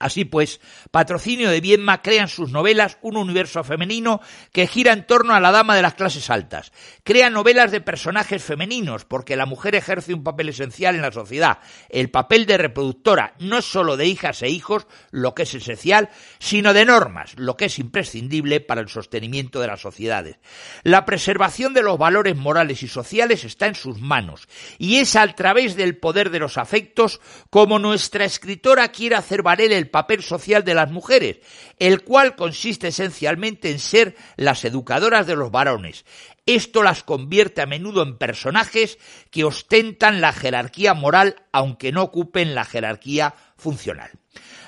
Así 0.00 0.24
pues, 0.24 0.60
Patrocinio 0.90 1.50
de 1.50 1.60
Viedma 1.60 2.00
crea 2.00 2.22
en 2.22 2.28
sus 2.28 2.50
novelas 2.50 2.96
un 3.02 3.18
universo 3.18 3.62
femenino 3.62 4.22
que 4.50 4.66
gira 4.66 4.94
en 4.94 5.06
torno 5.06 5.34
a 5.34 5.40
la 5.40 5.52
dama 5.52 5.76
de 5.76 5.82
las 5.82 5.92
clases 5.92 6.30
altas. 6.30 6.72
Crea 7.04 7.28
novelas 7.28 7.70
de 7.70 7.82
personajes 7.82 8.42
femeninos, 8.42 9.04
porque 9.04 9.36
la 9.36 9.44
mujer 9.44 9.74
ejerce 9.74 10.14
un 10.14 10.24
papel 10.24 10.48
esencial 10.48 10.94
en 10.96 11.02
la 11.02 11.12
sociedad. 11.12 11.58
El 11.90 12.10
papel 12.10 12.46
de 12.46 12.56
reproductora, 12.56 13.34
no 13.40 13.60
solo 13.60 13.98
de 13.98 14.06
hijas 14.06 14.40
e 14.40 14.48
hijos, 14.48 14.86
lo 15.10 15.34
que 15.34 15.42
es 15.42 15.54
esencial, 15.54 16.08
sino 16.38 16.72
de 16.72 16.86
normas, 16.86 17.34
lo 17.36 17.58
que 17.58 17.66
es 17.66 17.78
imprescindible 17.78 18.60
para 18.60 18.80
el 18.80 18.88
sostenimiento 18.88 19.60
de 19.60 19.66
las 19.66 19.82
sociedades. 19.82 20.38
La 20.82 21.04
preservación 21.04 21.74
de 21.74 21.82
los 21.82 21.98
valores 21.98 22.36
morales 22.36 22.82
y 22.82 22.88
sociales 22.88 23.44
está 23.44 23.66
en 23.66 23.74
sus 23.74 24.00
manos, 24.00 24.48
y 24.78 24.96
es 24.96 25.14
a 25.14 25.26
través 25.34 25.76
del 25.76 25.98
poder 25.98 26.30
de 26.30 26.38
los 26.38 26.56
afectos 26.56 27.20
como 27.50 27.78
nuestra 27.78 28.24
escritora 28.24 28.88
quiere 28.88 29.16
hacer 29.16 29.42
valer 29.42 29.72
el 29.90 29.92
papel 29.92 30.22
social 30.22 30.64
de 30.64 30.74
las 30.74 30.88
mujeres, 30.88 31.38
el 31.80 32.02
cual 32.02 32.36
consiste 32.36 32.88
esencialmente 32.88 33.72
en 33.72 33.80
ser 33.80 34.14
las 34.36 34.64
educadoras 34.64 35.26
de 35.26 35.34
los 35.34 35.50
varones. 35.50 36.04
Esto 36.46 36.84
las 36.84 37.02
convierte 37.02 37.60
a 37.60 37.66
menudo 37.66 38.04
en 38.04 38.16
personajes 38.16 38.98
que 39.32 39.42
ostentan 39.42 40.20
la 40.20 40.32
jerarquía 40.32 40.94
moral 40.94 41.42
aunque 41.50 41.90
no 41.90 42.02
ocupen 42.02 42.54
la 42.54 42.64
jerarquía 42.64 43.34
funcional. 43.56 44.12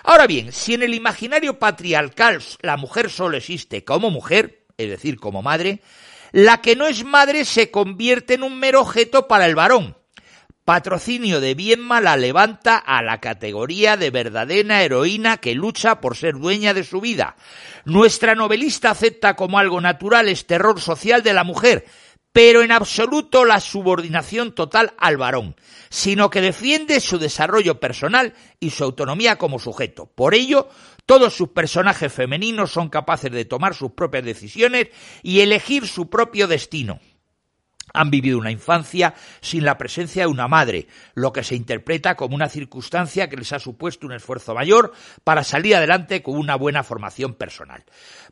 Ahora 0.02 0.26
bien, 0.26 0.50
si 0.50 0.74
en 0.74 0.82
el 0.82 0.94
imaginario 0.94 1.60
patriarcal 1.60 2.42
la 2.60 2.76
mujer 2.76 3.08
solo 3.08 3.36
existe 3.36 3.84
como 3.84 4.10
mujer, 4.10 4.66
es 4.76 4.90
decir, 4.90 5.20
como 5.20 5.40
madre, 5.40 5.82
la 6.32 6.60
que 6.60 6.74
no 6.74 6.88
es 6.88 7.04
madre 7.04 7.44
se 7.44 7.70
convierte 7.70 8.34
en 8.34 8.42
un 8.42 8.58
mero 8.58 8.80
objeto 8.80 9.28
para 9.28 9.46
el 9.46 9.54
varón, 9.54 9.96
Patrocinio 10.64 11.40
de 11.40 11.56
Bienma 11.56 12.00
la 12.00 12.16
levanta 12.16 12.76
a 12.76 13.02
la 13.02 13.18
categoría 13.18 13.96
de 13.96 14.10
verdadera 14.10 14.84
heroína 14.84 15.38
que 15.38 15.56
lucha 15.56 16.00
por 16.00 16.16
ser 16.16 16.38
dueña 16.38 16.72
de 16.72 16.84
su 16.84 17.00
vida. 17.00 17.34
Nuestra 17.84 18.36
novelista 18.36 18.90
acepta 18.90 19.34
como 19.34 19.58
algo 19.58 19.80
natural 19.80 20.28
este 20.28 20.54
terror 20.54 20.80
social 20.80 21.24
de 21.24 21.34
la 21.34 21.42
mujer, 21.42 21.84
pero 22.32 22.62
en 22.62 22.70
absoluto 22.70 23.44
la 23.44 23.58
subordinación 23.58 24.54
total 24.54 24.94
al 24.98 25.16
varón, 25.16 25.56
sino 25.90 26.30
que 26.30 26.40
defiende 26.40 27.00
su 27.00 27.18
desarrollo 27.18 27.80
personal 27.80 28.32
y 28.60 28.70
su 28.70 28.84
autonomía 28.84 29.38
como 29.38 29.58
sujeto. 29.58 30.12
Por 30.14 30.32
ello, 30.32 30.68
todos 31.06 31.34
sus 31.34 31.48
personajes 31.48 32.12
femeninos 32.12 32.70
son 32.70 32.88
capaces 32.88 33.32
de 33.32 33.44
tomar 33.44 33.74
sus 33.74 33.90
propias 33.94 34.24
decisiones 34.24 34.90
y 35.24 35.40
elegir 35.40 35.88
su 35.88 36.08
propio 36.08 36.46
destino 36.46 37.00
han 37.92 38.10
vivido 38.10 38.38
una 38.38 38.50
infancia 38.50 39.14
sin 39.40 39.64
la 39.64 39.78
presencia 39.78 40.22
de 40.22 40.28
una 40.28 40.48
madre, 40.48 40.86
lo 41.14 41.32
que 41.32 41.44
se 41.44 41.54
interpreta 41.54 42.16
como 42.16 42.34
una 42.34 42.48
circunstancia 42.48 43.28
que 43.28 43.36
les 43.36 43.52
ha 43.52 43.58
supuesto 43.58 44.06
un 44.06 44.12
esfuerzo 44.12 44.54
mayor 44.54 44.92
para 45.24 45.44
salir 45.44 45.76
adelante 45.76 46.22
con 46.22 46.36
una 46.36 46.56
buena 46.56 46.82
formación 46.82 47.34
personal. 47.34 47.84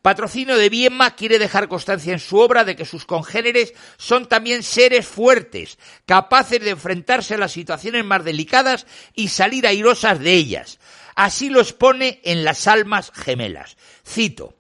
Patrocinio 0.03 0.57
de 0.57 0.69
Viema 0.69 1.15
quiere 1.15 1.39
dejar 1.39 1.69
constancia 1.69 2.13
en 2.13 2.21
su 2.21 2.39
obra 2.39 2.65
de 2.65 2.77
que 2.77 2.85
sus 2.85 3.05
congéneres 3.05 3.75
son 3.97 4.27
también 4.27 4.63
seres 4.63 5.07
fuertes, 5.07 5.79
capaces 6.07 6.61
de 6.61 6.71
enfrentarse 6.71 7.35
a 7.35 7.39
las 7.39 7.53
situaciones 7.53 8.05
más 8.05 8.25
delicadas 8.25 8.87
y 9.15 9.29
salir 9.29 9.67
airosas 9.67 10.21
de 10.21 10.33
ellas. 10.33 10.79
Así 11.17 11.51
lo 11.51 11.61
expone 11.61 12.21
en 12.25 12.45
Las 12.45 12.67
Almas 12.67 13.13
Gemelas. 13.15 13.77
Cito. 14.07 14.60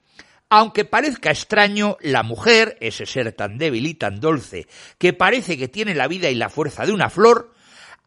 Aunque 0.50 0.84
parezca 0.84 1.30
extraño, 1.30 1.96
la 2.00 2.24
mujer, 2.24 2.76
ese 2.80 3.06
ser 3.06 3.32
tan 3.32 3.56
débil 3.56 3.86
y 3.86 3.94
tan 3.94 4.20
dulce, 4.20 4.66
que 4.98 5.12
parece 5.12 5.56
que 5.56 5.68
tiene 5.68 5.94
la 5.94 6.08
vida 6.08 6.28
y 6.28 6.34
la 6.34 6.50
fuerza 6.50 6.84
de 6.84 6.92
una 6.92 7.08
flor, 7.08 7.54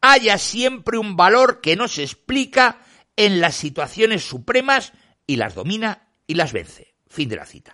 haya 0.02 0.36
siempre 0.36 0.98
un 0.98 1.16
valor 1.16 1.62
que 1.62 1.74
no 1.74 1.88
se 1.88 2.02
explica 2.02 2.80
en 3.16 3.40
las 3.40 3.56
situaciones 3.56 4.28
supremas 4.28 4.92
y 5.26 5.36
las 5.36 5.54
domina 5.54 6.08
y 6.26 6.34
las 6.34 6.52
vence. 6.52 6.93
Fin 7.14 7.28
de 7.28 7.36
la 7.36 7.46
cita. 7.46 7.72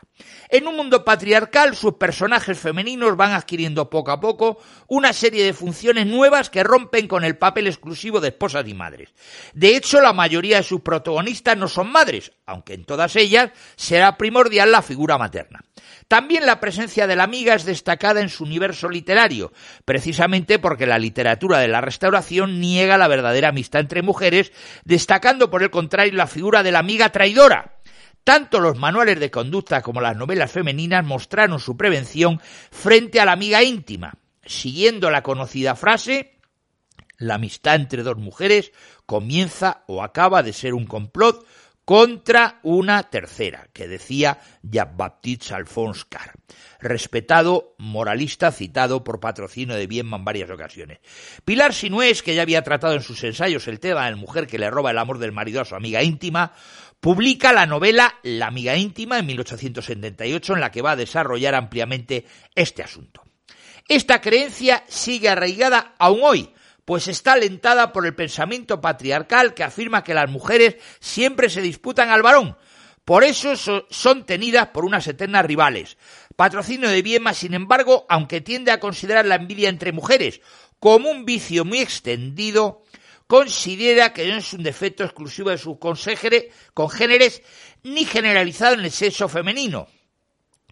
En 0.51 0.67
un 0.67 0.77
mundo 0.77 1.03
patriarcal, 1.03 1.75
sus 1.75 1.95
personajes 1.95 2.59
femeninos 2.59 3.17
van 3.17 3.33
adquiriendo 3.33 3.89
poco 3.89 4.11
a 4.11 4.21
poco 4.21 4.59
una 4.87 5.15
serie 5.15 5.47
de 5.47 5.55
funciones 5.55 6.07
nuevas 6.07 6.51
que 6.51 6.63
rompen 6.63 7.09
con 7.09 7.25
el 7.25 7.39
papel 7.39 7.67
exclusivo 7.67 8.21
de 8.21 8.29
esposas 8.29 8.69
y 8.69 8.75
madres. 8.75 9.15
De 9.55 9.75
hecho, 9.75 10.03
la 10.03 10.13
mayoría 10.13 10.59
de 10.59 10.63
sus 10.63 10.83
protagonistas 10.83 11.57
no 11.57 11.69
son 11.69 11.91
madres, 11.91 12.33
aunque 12.45 12.75
en 12.75 12.85
todas 12.85 13.17
ellas 13.17 13.51
será 13.77 14.19
primordial 14.19 14.73
la 14.73 14.83
figura 14.83 15.17
materna. 15.17 15.65
También 16.07 16.45
la 16.45 16.61
presencia 16.61 17.07
de 17.07 17.17
la 17.17 17.25
amiga 17.25 17.55
es 17.55 17.65
destacada 17.65 18.21
en 18.21 18.29
su 18.29 18.45
universo 18.45 18.91
literario, 18.91 19.53
precisamente 19.87 20.59
porque 20.59 20.85
la 20.85 20.99
literatura 20.99 21.61
de 21.61 21.69
la 21.69 21.81
restauración 21.81 22.61
niega 22.61 22.99
la 22.99 23.09
verdadera 23.09 23.49
amistad 23.49 23.81
entre 23.81 24.03
mujeres, 24.03 24.53
destacando 24.85 25.49
por 25.49 25.63
el 25.63 25.71
contrario 25.71 26.13
la 26.15 26.27
figura 26.27 26.63
de 26.63 26.73
la 26.73 26.81
amiga 26.81 27.11
traidora, 27.11 27.80
tanto 28.25 28.61
los 28.61 28.79
manuales 28.79 29.19
de 29.21 29.31
conducta 29.31 29.83
como 29.83 30.01
las 30.01 30.17
novelas 30.17 30.51
femeninas 30.51 31.05
mostraron 31.05 31.61
su 31.61 31.77
prevención 31.77 32.41
frente 32.71 33.21
a 33.21 33.25
la 33.25 33.33
amiga 33.33 33.63
íntima, 33.63 34.15
siguiendo 34.45 35.11
la 35.11 35.23
conocida 35.23 35.75
frase 35.75 36.41
la 37.21 37.35
amistad 37.35 37.77
entre 37.77 38.03
dos 38.03 38.17
mujeres 38.17 38.73
comienza 39.07 39.85
o 39.87 40.03
acaba 40.03 40.43
de 40.43 40.53
ser 40.53 40.75
un 40.75 40.87
complot 40.87 41.47
contra 41.85 42.61
una 42.63 43.03
tercera, 43.11 43.69
que 43.73 43.89
decía 43.89 44.39
Jean-Baptiste 44.63 45.55
Alphonse 45.55 46.05
Carr, 46.09 46.33
respetado 46.79 47.75
moralista 47.79 48.53
citado 48.53 49.03
por 49.03 49.21
patrocinio 49.21 49.75
de 49.75 49.87
Bienma 49.87 50.17
en 50.17 50.25
varias 50.25 50.51
ocasiones. 50.51 51.01
Pilar 51.45 51.75
Sinués, 51.75 52.23
que 52.23 52.35
ya 52.35 52.43
había 52.43 52.63
tratado 52.63 52.95
en 52.95 53.03
sus 53.03 53.23
ensayos 53.25 53.67
el 53.67 53.81
tema 53.81 54.05
de 54.05 54.13
la 54.13 54.17
mujer 54.17 54.47
que 54.47 54.59
le 54.59 54.71
roba 54.71 54.93
el 54.93 54.99
amor 54.99 55.19
del 55.19 55.33
marido 55.33 55.61
a 55.61 55.65
su 55.65 55.75
amiga 55.75 56.03
íntima, 56.03 56.53
publica 57.01 57.53
la 57.53 57.67
novela 57.67 58.15
La 58.23 58.47
amiga 58.47 58.77
íntima 58.77 59.19
en 59.19 59.27
1878 59.27 60.55
en 60.55 60.61
la 60.61 60.71
que 60.71 60.83
va 60.83 60.93
a 60.93 60.97
desarrollar 60.97 61.55
ampliamente 61.55 62.27
este 62.55 62.83
asunto. 62.83 63.23
Esta 63.89 64.21
creencia 64.21 64.85
sigue 64.87 65.29
arraigada 65.29 65.95
aún 65.99 66.21
hoy, 66.23 66.51
pues 66.85 67.09
está 67.09 67.33
alentada 67.33 67.93
por 67.93 68.07
el 68.07 68.15
pensamiento 68.15 68.81
patriarcal 68.81 69.55
que 69.55 69.65
afirma 69.65 70.05
que 70.05 70.15
las 70.15 70.31
mujeres 70.31 70.77
siempre 71.01 71.51
se 71.51 71.63
disputan 71.63 72.11
al 72.11 72.23
varón, 72.23 72.57
por 73.05 73.25
eso 73.25 73.55
son 73.91 74.25
tenidas 74.25 74.69
por 74.69 74.85
unas 74.85 75.09
eternas 75.09 75.45
rivales. 75.45 75.97
Patrocinio 76.37 76.89
de 76.89 77.03
Viema, 77.03 77.35
sin 77.35 77.55
embargo, 77.55 78.07
aunque 78.09 78.41
tiende 78.41 78.71
a 78.71 78.79
considerar 78.79 79.27
la 79.27 79.35
envidia 79.35 79.69
entre 79.69 79.93
mujeres 79.93 80.41
como 80.79 81.11
un 81.11 81.25
vicio 81.25 81.65
muy 81.65 81.81
extendido, 81.81 82.83
considera 83.31 84.13
que 84.13 84.27
no 84.27 84.39
es 84.39 84.53
un 84.55 84.65
defecto 84.65 85.05
exclusivo 85.05 85.51
de 85.51 85.57
sus 85.57 85.79
congéneres 85.79 87.43
ni 87.85 88.05
generalizado 88.05 88.75
en 88.75 88.81
el 88.81 88.91
sexo 88.91 89.29
femenino. 89.29 89.87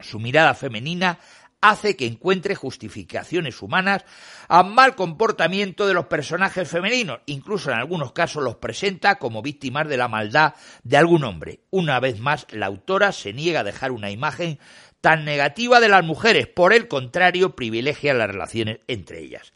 Su 0.00 0.18
mirada 0.18 0.54
femenina 0.54 1.20
hace 1.60 1.96
que 1.96 2.06
encuentre 2.06 2.56
justificaciones 2.56 3.62
humanas 3.62 4.04
al 4.48 4.70
mal 4.70 4.96
comportamiento 4.96 5.86
de 5.86 5.94
los 5.94 6.06
personajes 6.06 6.68
femeninos, 6.68 7.20
incluso 7.26 7.70
en 7.70 7.78
algunos 7.78 8.10
casos 8.10 8.42
los 8.42 8.56
presenta 8.56 9.20
como 9.20 9.40
víctimas 9.40 9.86
de 9.86 9.96
la 9.96 10.08
maldad 10.08 10.54
de 10.82 10.96
algún 10.96 11.22
hombre. 11.22 11.60
Una 11.70 12.00
vez 12.00 12.18
más, 12.18 12.44
la 12.50 12.66
autora 12.66 13.12
se 13.12 13.32
niega 13.32 13.60
a 13.60 13.64
dejar 13.64 13.92
una 13.92 14.10
imagen 14.10 14.58
tan 15.00 15.24
negativa 15.24 15.78
de 15.78 15.90
las 15.90 16.02
mujeres, 16.02 16.48
por 16.48 16.72
el 16.72 16.88
contrario, 16.88 17.54
privilegia 17.54 18.14
las 18.14 18.26
relaciones 18.28 18.80
entre 18.88 19.20
ellas. 19.20 19.52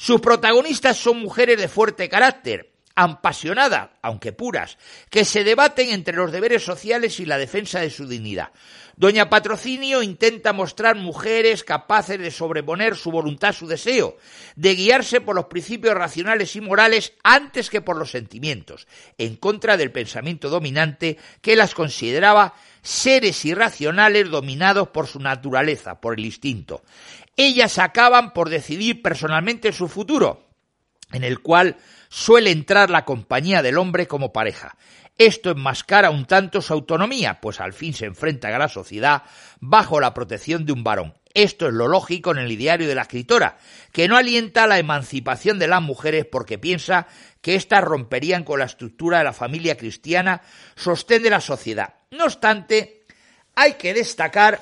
Sus 0.00 0.22
protagonistas 0.22 0.96
son 0.96 1.18
mujeres 1.18 1.60
de 1.60 1.68
fuerte 1.68 2.08
carácter, 2.08 2.72
apasionadas, 2.94 3.90
aunque 4.00 4.32
puras, 4.32 4.78
que 5.10 5.26
se 5.26 5.44
debaten 5.44 5.90
entre 5.90 6.16
los 6.16 6.32
deberes 6.32 6.64
sociales 6.64 7.20
y 7.20 7.26
la 7.26 7.36
defensa 7.36 7.80
de 7.80 7.90
su 7.90 8.08
dignidad. 8.08 8.48
Doña 8.96 9.28
Patrocinio 9.28 10.02
intenta 10.02 10.54
mostrar 10.54 10.96
mujeres 10.96 11.64
capaces 11.64 12.18
de 12.18 12.30
sobreponer 12.30 12.96
su 12.96 13.10
voluntad, 13.10 13.52
su 13.52 13.66
deseo, 13.66 14.16
de 14.56 14.74
guiarse 14.74 15.20
por 15.20 15.36
los 15.36 15.46
principios 15.46 15.94
racionales 15.94 16.56
y 16.56 16.62
morales 16.62 17.12
antes 17.22 17.68
que 17.68 17.82
por 17.82 17.96
los 17.96 18.10
sentimientos, 18.10 18.86
en 19.18 19.36
contra 19.36 19.76
del 19.76 19.92
pensamiento 19.92 20.48
dominante 20.48 21.18
que 21.42 21.56
las 21.56 21.74
consideraba 21.74 22.54
seres 22.82 23.44
irracionales 23.44 24.30
dominados 24.30 24.88
por 24.88 25.06
su 25.06 25.20
naturaleza, 25.20 26.00
por 26.00 26.18
el 26.18 26.24
instinto. 26.24 26.82
Ellas 27.36 27.78
acaban 27.78 28.32
por 28.32 28.48
decidir 28.48 29.02
personalmente 29.02 29.72
su 29.72 29.88
futuro, 29.88 30.48
en 31.12 31.24
el 31.24 31.40
cual 31.40 31.76
suele 32.08 32.50
entrar 32.50 32.90
la 32.90 33.04
compañía 33.04 33.62
del 33.62 33.78
hombre 33.78 34.06
como 34.06 34.32
pareja. 34.32 34.76
Esto 35.18 35.50
enmascara 35.50 36.10
un 36.10 36.24
tanto 36.24 36.62
su 36.62 36.72
autonomía, 36.72 37.40
pues 37.42 37.60
al 37.60 37.74
fin 37.74 37.92
se 37.92 38.06
enfrenta 38.06 38.48
a 38.48 38.58
la 38.58 38.68
sociedad 38.68 39.24
bajo 39.60 40.00
la 40.00 40.14
protección 40.14 40.64
de 40.64 40.72
un 40.72 40.82
varón. 40.82 41.14
Esto 41.34 41.68
es 41.68 41.74
lo 41.74 41.88
lógico 41.88 42.32
en 42.32 42.38
el 42.38 42.50
ideario 42.50 42.88
de 42.88 42.94
la 42.94 43.02
escritora, 43.02 43.58
que 43.92 44.08
no 44.08 44.16
alienta 44.16 44.66
la 44.66 44.78
emancipación 44.78 45.58
de 45.58 45.68
las 45.68 45.82
mujeres 45.82 46.24
porque 46.24 46.58
piensa 46.58 47.06
que 47.40 47.54
éstas 47.54 47.84
romperían 47.84 48.44
con 48.44 48.58
la 48.58 48.64
estructura 48.64 49.18
de 49.18 49.24
la 49.24 49.32
familia 49.32 49.76
cristiana, 49.76 50.42
sostén 50.74 51.22
de 51.22 51.30
la 51.30 51.40
sociedad. 51.40 51.94
No 52.10 52.24
obstante, 52.24 53.04
hay 53.54 53.74
que 53.74 53.94
destacar 53.94 54.60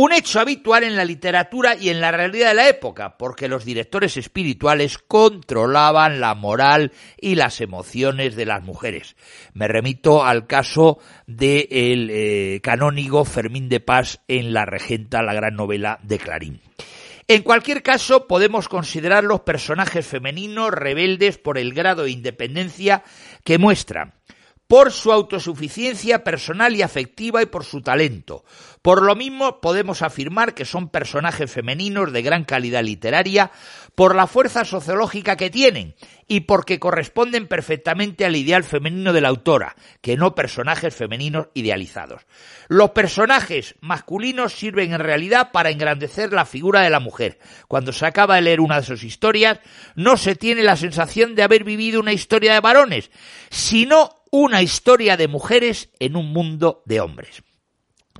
un 0.00 0.12
hecho 0.12 0.38
habitual 0.38 0.84
en 0.84 0.94
la 0.94 1.04
literatura 1.04 1.74
y 1.74 1.88
en 1.88 2.00
la 2.00 2.12
realidad 2.12 2.50
de 2.50 2.54
la 2.54 2.68
época, 2.68 3.18
porque 3.18 3.48
los 3.48 3.64
directores 3.64 4.16
espirituales 4.16 4.96
controlaban 4.96 6.20
la 6.20 6.36
moral 6.36 6.92
y 7.20 7.34
las 7.34 7.60
emociones 7.60 8.36
de 8.36 8.46
las 8.46 8.62
mujeres. 8.62 9.16
Me 9.54 9.66
remito 9.66 10.24
al 10.24 10.46
caso 10.46 11.00
del 11.26 12.10
eh, 12.12 12.60
canónigo 12.62 13.24
Fermín 13.24 13.68
de 13.68 13.80
Paz 13.80 14.20
en 14.28 14.52
La 14.52 14.64
Regenta, 14.66 15.20
la 15.20 15.34
gran 15.34 15.56
novela 15.56 15.98
de 16.04 16.18
Clarín. 16.20 16.60
En 17.26 17.42
cualquier 17.42 17.82
caso, 17.82 18.28
podemos 18.28 18.68
considerar 18.68 19.24
los 19.24 19.40
personajes 19.40 20.06
femeninos 20.06 20.70
rebeldes 20.70 21.38
por 21.38 21.58
el 21.58 21.74
grado 21.74 22.04
de 22.04 22.12
independencia 22.12 23.02
que 23.42 23.58
muestran 23.58 24.14
por 24.68 24.92
su 24.92 25.10
autosuficiencia 25.10 26.22
personal 26.22 26.76
y 26.76 26.82
afectiva 26.82 27.42
y 27.42 27.46
por 27.46 27.64
su 27.64 27.80
talento. 27.80 28.44
Por 28.88 29.02
lo 29.02 29.14
mismo 29.14 29.60
podemos 29.60 30.00
afirmar 30.00 30.54
que 30.54 30.64
son 30.64 30.88
personajes 30.88 31.52
femeninos 31.52 32.10
de 32.10 32.22
gran 32.22 32.44
calidad 32.44 32.82
literaria 32.82 33.50
por 33.94 34.14
la 34.14 34.26
fuerza 34.26 34.64
sociológica 34.64 35.36
que 35.36 35.50
tienen 35.50 35.94
y 36.26 36.40
porque 36.40 36.78
corresponden 36.78 37.48
perfectamente 37.48 38.24
al 38.24 38.34
ideal 38.34 38.64
femenino 38.64 39.12
de 39.12 39.20
la 39.20 39.28
autora, 39.28 39.76
que 40.00 40.16
no 40.16 40.34
personajes 40.34 40.94
femeninos 40.94 41.48
idealizados. 41.52 42.22
Los 42.68 42.92
personajes 42.92 43.74
masculinos 43.82 44.54
sirven 44.54 44.94
en 44.94 45.00
realidad 45.00 45.52
para 45.52 45.68
engrandecer 45.68 46.32
la 46.32 46.46
figura 46.46 46.80
de 46.80 46.88
la 46.88 46.98
mujer. 46.98 47.38
Cuando 47.68 47.92
se 47.92 48.06
acaba 48.06 48.36
de 48.36 48.40
leer 48.40 48.62
una 48.62 48.80
de 48.80 48.86
sus 48.86 49.04
historias, 49.04 49.60
no 49.96 50.16
se 50.16 50.34
tiene 50.34 50.62
la 50.62 50.76
sensación 50.76 51.34
de 51.34 51.42
haber 51.42 51.62
vivido 51.62 52.00
una 52.00 52.14
historia 52.14 52.54
de 52.54 52.60
varones, 52.60 53.10
sino 53.50 54.22
una 54.30 54.62
historia 54.62 55.18
de 55.18 55.28
mujeres 55.28 55.90
en 55.98 56.16
un 56.16 56.32
mundo 56.32 56.82
de 56.86 57.02
hombres. 57.02 57.42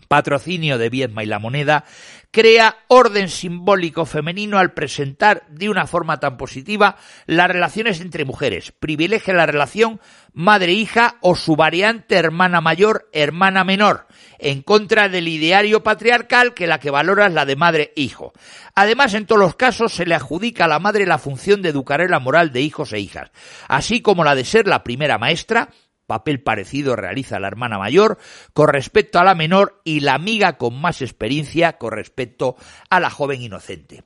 Patrocinio 0.08 0.78
de 0.78 0.88
Viedma 0.88 1.22
y 1.22 1.26
la 1.26 1.38
Moneda 1.38 1.84
crea 2.30 2.78
orden 2.88 3.28
simbólico 3.28 4.06
femenino 4.06 4.58
al 4.58 4.72
presentar 4.72 5.44
de 5.48 5.68
una 5.68 5.86
forma 5.86 6.20
tan 6.20 6.36
positiva 6.36 6.96
las 7.26 7.48
relaciones 7.48 8.00
entre 8.00 8.24
mujeres. 8.24 8.72
Privilegia 8.72 9.34
la 9.34 9.46
relación 9.46 10.00
madre-hija 10.32 11.16
o 11.20 11.34
su 11.34 11.56
variante 11.56 12.16
hermana 12.16 12.60
mayor-hermana 12.60 13.64
menor, 13.64 14.06
en 14.38 14.62
contra 14.62 15.08
del 15.08 15.28
ideario 15.28 15.82
patriarcal 15.82 16.54
que 16.54 16.66
la 16.66 16.80
que 16.80 16.90
valora 16.90 17.26
es 17.26 17.32
la 17.32 17.44
de 17.44 17.56
madre-hijo. 17.56 18.32
Además, 18.74 19.14
en 19.14 19.26
todos 19.26 19.40
los 19.40 19.56
casos 19.56 19.92
se 19.92 20.06
le 20.06 20.14
adjudica 20.14 20.66
a 20.66 20.68
la 20.68 20.78
madre 20.78 21.06
la 21.06 21.18
función 21.18 21.62
de 21.62 21.70
educar 21.70 21.98
la 22.08 22.20
moral 22.20 22.52
de 22.52 22.60
hijos 22.60 22.92
e 22.92 23.00
hijas, 23.00 23.30
así 23.66 24.00
como 24.00 24.24
la 24.24 24.34
de 24.34 24.44
ser 24.44 24.68
la 24.68 24.84
primera 24.84 25.18
maestra, 25.18 25.70
papel 26.08 26.42
parecido 26.42 26.96
realiza 26.96 27.38
la 27.38 27.46
hermana 27.46 27.78
mayor 27.78 28.18
con 28.52 28.68
respecto 28.68 29.20
a 29.20 29.24
la 29.24 29.36
menor 29.36 29.80
y 29.84 30.00
la 30.00 30.14
amiga 30.14 30.56
con 30.56 30.80
más 30.80 31.02
experiencia 31.02 31.74
con 31.74 31.92
respecto 31.92 32.56
a 32.90 32.98
la 32.98 33.10
joven 33.10 33.42
inocente. 33.42 34.02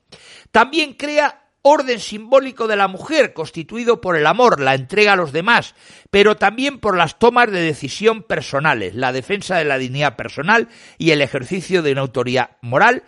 También 0.51 0.93
crea 0.93 1.43
orden 1.63 1.99
simbólico 1.99 2.67
de 2.67 2.75
la 2.75 2.89
mujer, 2.89 3.33
constituido 3.33 4.01
por 4.01 4.17
el 4.17 4.27
amor, 4.27 4.59
la 4.59 4.75
entrega 4.75 5.13
a 5.13 5.15
los 5.15 5.31
demás, 5.31 5.75
pero 6.11 6.35
también 6.35 6.79
por 6.79 6.97
las 6.97 7.17
tomas 7.17 7.49
de 7.49 7.61
decisión 7.61 8.21
personales, 8.23 8.95
la 8.95 9.13
defensa 9.13 9.57
de 9.57 9.63
la 9.63 9.77
dignidad 9.77 10.17
personal 10.17 10.67
y 10.97 11.11
el 11.11 11.21
ejercicio 11.21 11.81
de 11.81 11.93
una 11.93 12.01
autoridad 12.01 12.57
moral, 12.61 13.03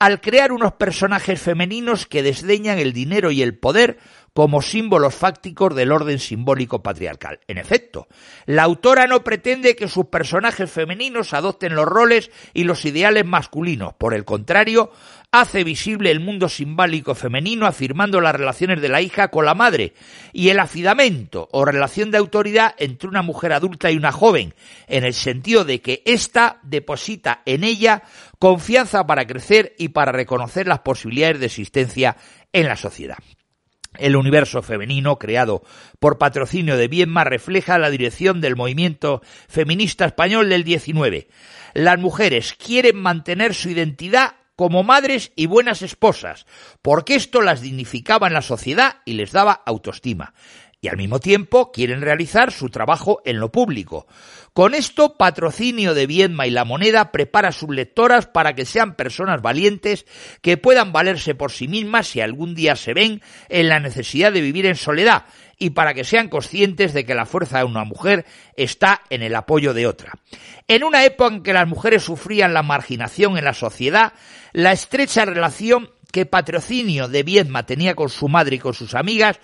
al 0.00 0.20
crear 0.20 0.50
unos 0.50 0.72
personajes 0.72 1.40
femeninos 1.40 2.06
que 2.06 2.24
desdeñan 2.24 2.78
el 2.78 2.92
dinero 2.92 3.30
y 3.30 3.42
el 3.42 3.56
poder 3.56 3.98
como 4.32 4.62
símbolos 4.62 5.14
fácticos 5.14 5.74
del 5.74 5.92
orden 5.92 6.18
simbólico 6.18 6.82
patriarcal. 6.82 7.40
En 7.48 7.58
efecto, 7.58 8.08
la 8.46 8.62
autora 8.62 9.06
no 9.06 9.24
pretende 9.24 9.76
que 9.76 9.88
sus 9.88 10.06
personajes 10.06 10.70
femeninos 10.70 11.34
adopten 11.34 11.74
los 11.74 11.86
roles 11.86 12.30
y 12.54 12.64
los 12.64 12.84
ideales 12.84 13.24
masculinos, 13.26 13.94
por 13.94 14.14
el 14.14 14.24
contrario, 14.24 14.90
hace 15.32 15.62
visible 15.64 16.10
el 16.10 16.20
mundo 16.20 16.48
simbólico 16.48 17.14
femenino 17.14 17.66
afirmando 17.66 18.20
las 18.20 18.34
relaciones 18.34 18.80
de 18.80 18.88
la 18.88 19.00
hija 19.00 19.28
con 19.28 19.44
la 19.44 19.54
madre 19.54 19.94
y 20.32 20.48
el 20.48 20.58
afidamento 20.58 21.48
o 21.52 21.64
relación 21.64 22.10
de 22.10 22.18
autoridad 22.18 22.74
entre 22.78 23.08
una 23.08 23.22
mujer 23.22 23.52
adulta 23.52 23.90
y 23.90 23.96
una 23.96 24.12
joven, 24.12 24.54
en 24.88 25.04
el 25.04 25.14
sentido 25.14 25.64
de 25.64 25.80
que 25.80 26.02
ésta 26.04 26.58
deposita 26.62 27.42
en 27.46 27.64
ella 27.64 28.02
confianza 28.38 29.06
para 29.06 29.26
crecer 29.26 29.74
y 29.78 29.88
para 29.88 30.12
reconocer 30.12 30.66
las 30.66 30.80
posibilidades 30.80 31.40
de 31.40 31.46
existencia 31.46 32.16
en 32.52 32.66
la 32.66 32.76
sociedad. 32.76 33.18
El 33.98 34.16
universo 34.16 34.62
femenino, 34.62 35.18
creado 35.18 35.62
por 35.98 36.18
patrocinio 36.18 36.76
de 36.76 36.88
Viedma, 36.88 37.24
refleja 37.24 37.78
la 37.78 37.90
dirección 37.90 38.40
del 38.40 38.56
movimiento 38.56 39.20
feminista 39.48 40.04
español 40.04 40.48
del 40.48 40.64
19. 40.64 41.28
Las 41.74 41.98
mujeres 41.98 42.54
quieren 42.54 42.96
mantener 42.96 43.54
su 43.54 43.68
identidad 43.68 44.36
como 44.54 44.82
madres 44.82 45.32
y 45.36 45.46
buenas 45.46 45.82
esposas, 45.82 46.46
porque 46.82 47.14
esto 47.14 47.40
las 47.40 47.62
dignificaba 47.62 48.26
en 48.26 48.34
la 48.34 48.42
sociedad 48.42 48.98
y 49.06 49.14
les 49.14 49.32
daba 49.32 49.62
autoestima 49.64 50.34
y 50.80 50.88
al 50.88 50.96
mismo 50.96 51.20
tiempo 51.20 51.72
quieren 51.72 52.00
realizar 52.00 52.52
su 52.52 52.70
trabajo 52.70 53.20
en 53.24 53.38
lo 53.38 53.52
público. 53.52 54.06
Con 54.52 54.74
esto, 54.74 55.16
Patrocinio 55.16 55.94
de 55.94 56.06
Viedma 56.06 56.46
y 56.46 56.50
La 56.50 56.64
Moneda 56.64 57.12
prepara 57.12 57.48
a 57.48 57.52
sus 57.52 57.70
lectoras 57.70 58.26
para 58.26 58.54
que 58.54 58.64
sean 58.64 58.96
personas 58.96 59.42
valientes 59.42 60.06
que 60.40 60.56
puedan 60.56 60.92
valerse 60.92 61.34
por 61.34 61.52
sí 61.52 61.68
mismas 61.68 62.08
si 62.08 62.20
algún 62.20 62.54
día 62.54 62.76
se 62.76 62.94
ven 62.94 63.22
en 63.48 63.68
la 63.68 63.78
necesidad 63.78 64.32
de 64.32 64.40
vivir 64.40 64.66
en 64.66 64.76
soledad 64.76 65.24
y 65.58 65.70
para 65.70 65.92
que 65.92 66.04
sean 66.04 66.28
conscientes 66.28 66.94
de 66.94 67.04
que 67.04 67.14
la 67.14 67.26
fuerza 67.26 67.58
de 67.58 67.64
una 67.64 67.84
mujer 67.84 68.24
está 68.56 69.02
en 69.10 69.22
el 69.22 69.34
apoyo 69.34 69.74
de 69.74 69.86
otra. 69.86 70.14
En 70.66 70.82
una 70.82 71.04
época 71.04 71.34
en 71.34 71.42
que 71.42 71.52
las 71.52 71.68
mujeres 71.68 72.02
sufrían 72.02 72.54
la 72.54 72.62
marginación 72.62 73.36
en 73.36 73.44
la 73.44 73.54
sociedad, 73.54 74.14
la 74.52 74.72
estrecha 74.72 75.26
relación 75.26 75.90
que 76.10 76.26
Patrocinio 76.26 77.06
de 77.06 77.22
Viedma 77.22 77.66
tenía 77.66 77.94
con 77.94 78.08
su 78.08 78.28
madre 78.28 78.56
y 78.56 78.58
con 78.58 78.74
sus 78.74 78.94
amigas 78.94 79.38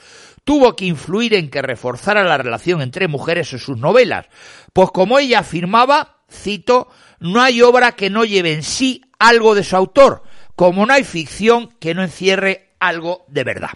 tuvo 0.46 0.76
que 0.76 0.84
influir 0.84 1.34
en 1.34 1.50
que 1.50 1.60
reforzara 1.60 2.22
la 2.22 2.38
relación 2.38 2.80
entre 2.80 3.08
mujeres 3.08 3.52
en 3.52 3.58
sus 3.58 3.76
novelas, 3.78 4.26
pues 4.72 4.92
como 4.92 5.18
ella 5.18 5.40
afirmaba, 5.40 6.22
cito, 6.30 6.88
no 7.18 7.42
hay 7.42 7.62
obra 7.62 7.92
que 7.92 8.10
no 8.10 8.24
lleve 8.24 8.52
en 8.52 8.62
sí 8.62 9.02
algo 9.18 9.56
de 9.56 9.64
su 9.64 9.74
autor, 9.74 10.22
como 10.54 10.86
no 10.86 10.92
hay 10.92 11.02
ficción 11.02 11.70
que 11.80 11.94
no 11.94 12.02
encierre 12.04 12.76
algo 12.78 13.24
de 13.26 13.42
verdad. 13.42 13.70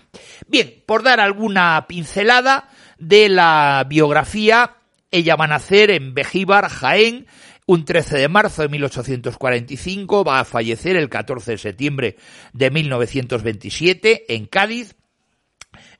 Bien, 0.47 0.85
por 0.87 1.03
dar 1.03 1.19
alguna 1.19 1.87
pincelada 1.89 2.69
de 2.99 3.29
la 3.29 3.85
biografía, 3.89 4.77
ella 5.11 5.35
va 5.35 5.47
a 5.47 5.49
nacer 5.49 5.91
en 5.91 6.15
Bejíbar, 6.15 6.69
Jaén, 6.69 7.27
un 7.67 7.85
13 7.85 8.17
de 8.17 8.29
marzo 8.29 8.63
de 8.63 8.69
1845, 8.69 10.23
va 10.23 10.39
a 10.39 10.45
fallecer 10.45 10.95
el 10.95 11.09
14 11.09 11.51
de 11.51 11.59
septiembre 11.59 12.17
de 12.53 12.71
1927 12.71 14.37
en 14.37 14.47
Cádiz, 14.47 14.95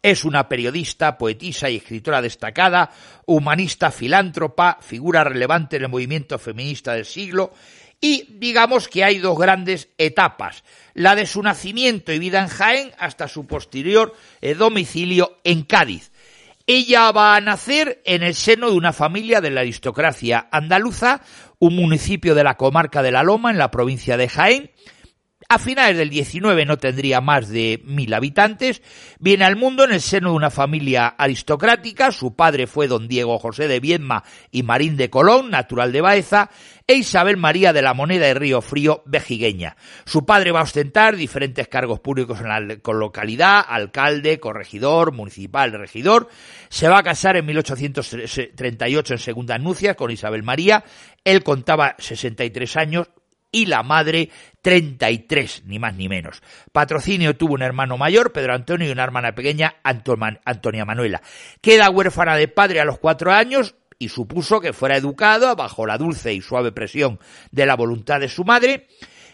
es 0.03 0.25
una 0.25 0.49
periodista, 0.49 1.19
poetisa 1.19 1.69
y 1.69 1.77
escritora 1.77 2.23
destacada, 2.23 2.91
humanista, 3.27 3.91
filántropa, 3.91 4.79
figura 4.81 5.25
relevante 5.25 5.77
en 5.77 5.83
el 5.83 5.89
movimiento 5.89 6.39
feminista 6.39 6.95
del 6.95 7.05
siglo 7.05 7.53
Y 8.01 8.27
digamos 8.39 8.89
que 8.89 9.05
hay 9.05 9.19
dos 9.19 9.39
grandes 9.39 9.91
etapas, 9.99 10.65
la 10.95 11.15
de 11.15 11.27
su 11.27 11.43
nacimiento 11.43 12.13
y 12.13 12.19
vida 12.19 12.41
en 12.41 12.49
Jaén 12.49 12.93
hasta 12.99 13.29
su 13.29 13.47
posterior 13.47 14.15
eh, 14.41 14.55
domicilio 14.55 15.39
en 15.45 15.65
Cádiz. 15.65 16.11
Ella 16.67 17.11
va 17.13 17.37
a 17.37 17.41
nacer 17.41 18.01
en 18.05 18.23
el 18.23 18.35
seno 18.35 18.71
de 18.71 18.77
una 18.77 18.93
familia 18.93 19.41
de 19.41 19.51
la 19.51 19.61
aristocracia 19.63 20.49
andaluza, 20.51 21.21
un 21.59 21.75
municipio 21.75 22.35
de 22.35 22.45
la 22.45 22.57
comarca 22.57 23.03
de 23.03 23.11
La 23.11 23.23
Loma, 23.23 23.51
en 23.51 23.59
la 23.59 23.71
provincia 23.71 24.17
de 24.17 24.29
Jaén, 24.29 24.71
a 25.51 25.59
finales 25.59 25.97
del 25.97 26.11
19 26.11 26.65
no 26.65 26.79
tendría 26.79 27.21
más 27.21 27.49
de 27.49 27.83
mil 27.85 28.15
habitantes. 28.15 28.83
Viene 29.19 29.45
al 29.45 29.57
mundo 29.57 29.83
en 29.83 29.91
el 29.91 30.01
seno 30.01 30.31
de 30.31 30.37
una 30.37 30.51
familia 30.51 31.09
aristocrática. 31.09 32.13
Su 32.13 32.37
padre 32.37 32.69
fue 32.69 32.87
don 32.87 33.09
Diego 33.09 33.37
José 33.41 33.67
de 33.67 33.81
Viedma 33.81 34.23
y 34.53 34.63
Marín 34.63 34.97
de 34.97 35.11
Colón, 35.11 35.51
natural 35.51 35.91
de 35.91 36.03
Baeza, 36.03 36.51
e 36.87 36.95
Isabel 36.95 37.37
María 37.37 37.73
de 37.73 37.83
la 37.83 37.95
Moneda 37.95 38.27
de 38.27 38.35
Río 38.35 38.63
Frío, 38.63 39.03
vejigueña. 39.07 39.77
Su 40.05 40.25
padre 40.25 40.53
va 40.53 40.61
a 40.61 40.63
ostentar 40.63 41.17
diferentes 41.17 41.67
cargos 41.67 41.99
públicos 41.99 42.41
en 42.41 42.49
la 42.49 42.61
localidad, 42.61 43.65
alcalde, 43.67 44.39
corregidor, 44.39 45.11
municipal, 45.13 45.73
regidor. 45.73 46.29
Se 46.69 46.89
va 46.89 46.99
a 46.99 47.03
casar 47.03 47.37
en 47.37 47.47
1838 47.47 49.15
en 49.15 49.19
segunda 49.19 49.57
anuncia 49.57 49.97
con 49.97 50.13
Isabel 50.13 50.45
María. 50.45 50.85
Él 51.25 51.43
contaba 51.43 51.97
63 51.99 52.77
años, 52.77 53.09
y 53.53 53.67
la 53.67 53.83
madre 53.83 54.31
33, 54.63 55.65
ni 55.67 55.79
más 55.79 55.95
ni 55.95 56.09
menos. 56.09 56.43
Patrocinio 56.73 57.37
tuvo 57.37 57.55
un 57.55 57.63
hermano 57.63 57.97
mayor, 57.97 58.33
Pedro 58.33 58.55
Antonio, 58.55 58.89
y 58.89 58.93
una 58.93 59.05
hermana 59.05 59.35
pequeña, 59.35 59.77
Antonia 59.83 60.85
Manuela. 60.85 61.23
Queda 61.61 61.91
huérfana 61.91 62.37
de 62.37 62.49
padre 62.49 62.81
a 62.81 62.85
los 62.85 62.99
cuatro 62.99 63.33
años 63.33 63.75
y 63.99 64.09
supuso 64.09 64.61
que 64.61 64.73
fuera 64.73 64.97
educado 64.97 65.55
bajo 65.57 65.87
la 65.87 65.99
dulce 65.99 66.33
y 66.33 66.41
suave 66.41 66.73
presión 66.73 67.21
de 67.51 67.67
la 67.67 67.77
voluntad 67.77 68.21
de 68.21 68.29
su 68.29 68.45
madre. 68.45 68.89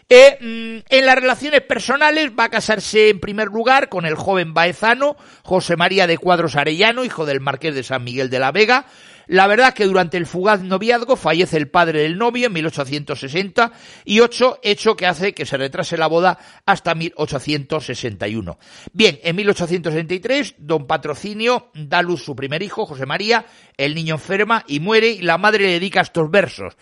E, 0.09 0.37
mm, 0.39 0.85
en 0.89 1.05
las 1.05 1.15
relaciones 1.15 1.61
personales 1.61 2.31
va 2.37 2.45
a 2.45 2.49
casarse 2.49 3.09
en 3.09 3.19
primer 3.19 3.47
lugar 3.47 3.89
con 3.89 4.05
el 4.05 4.15
joven 4.15 4.53
baezano 4.53 5.17
José 5.43 5.75
María 5.75 6.07
de 6.07 6.17
Cuadros 6.17 6.55
Arellano, 6.55 7.03
hijo 7.03 7.25
del 7.25 7.41
marqués 7.41 7.75
de 7.75 7.83
San 7.83 8.05
Miguel 8.05 8.29
de 8.29 8.39
la 8.39 8.53
Vega, 8.53 8.85
la 9.27 9.47
verdad 9.47 9.73
que 9.73 9.85
durante 9.85 10.17
el 10.17 10.25
fugaz 10.25 10.61
noviazgo 10.61 11.15
fallece 11.15 11.57
el 11.57 11.69
padre 11.69 12.03
del 12.03 12.17
novio 12.17 12.47
en 12.47 12.53
1868, 12.53 14.59
hecho 14.63 14.95
que 14.95 15.05
hace 15.05 15.33
que 15.33 15.45
se 15.45 15.57
retrase 15.57 15.97
la 15.97 16.07
boda 16.07 16.39
hasta 16.65 16.95
1861. 16.95 18.57
Bien, 18.93 19.19
en 19.23 19.35
1863, 19.35 20.55
don 20.57 20.87
Patrocinio 20.87 21.69
da 21.73 22.01
luz 22.01 22.23
su 22.23 22.33
primer 22.35 22.63
hijo, 22.63 22.85
José 22.85 23.05
María, 23.05 23.45
el 23.75 23.95
niño 23.95 24.15
enferma 24.15 24.63
y 24.67 24.79
muere 24.79 25.09
y 25.09 25.21
la 25.21 25.37
madre 25.37 25.65
le 25.65 25.73
dedica 25.73 25.99
estos 26.01 26.31
versos. 26.31 26.77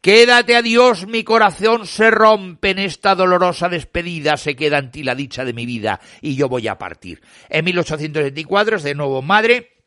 Quédate 0.00 0.56
a 0.56 0.62
Dios, 0.62 1.06
mi 1.06 1.24
corazón 1.24 1.86
se 1.86 2.10
rompe 2.10 2.70
en 2.70 2.78
esta 2.78 3.14
dolorosa 3.14 3.68
despedida, 3.68 4.38
se 4.38 4.56
queda 4.56 4.78
en 4.78 4.90
ti 4.90 5.02
la 5.02 5.14
dicha 5.14 5.44
de 5.44 5.52
mi 5.52 5.66
vida 5.66 6.00
y 6.22 6.34
yo 6.34 6.48
voy 6.48 6.68
a 6.68 6.78
partir. 6.78 7.20
En 7.48 7.66
1874 7.66 8.76
es 8.76 8.82
de 8.82 8.94
nuevo 8.94 9.20
madre, 9.20 9.79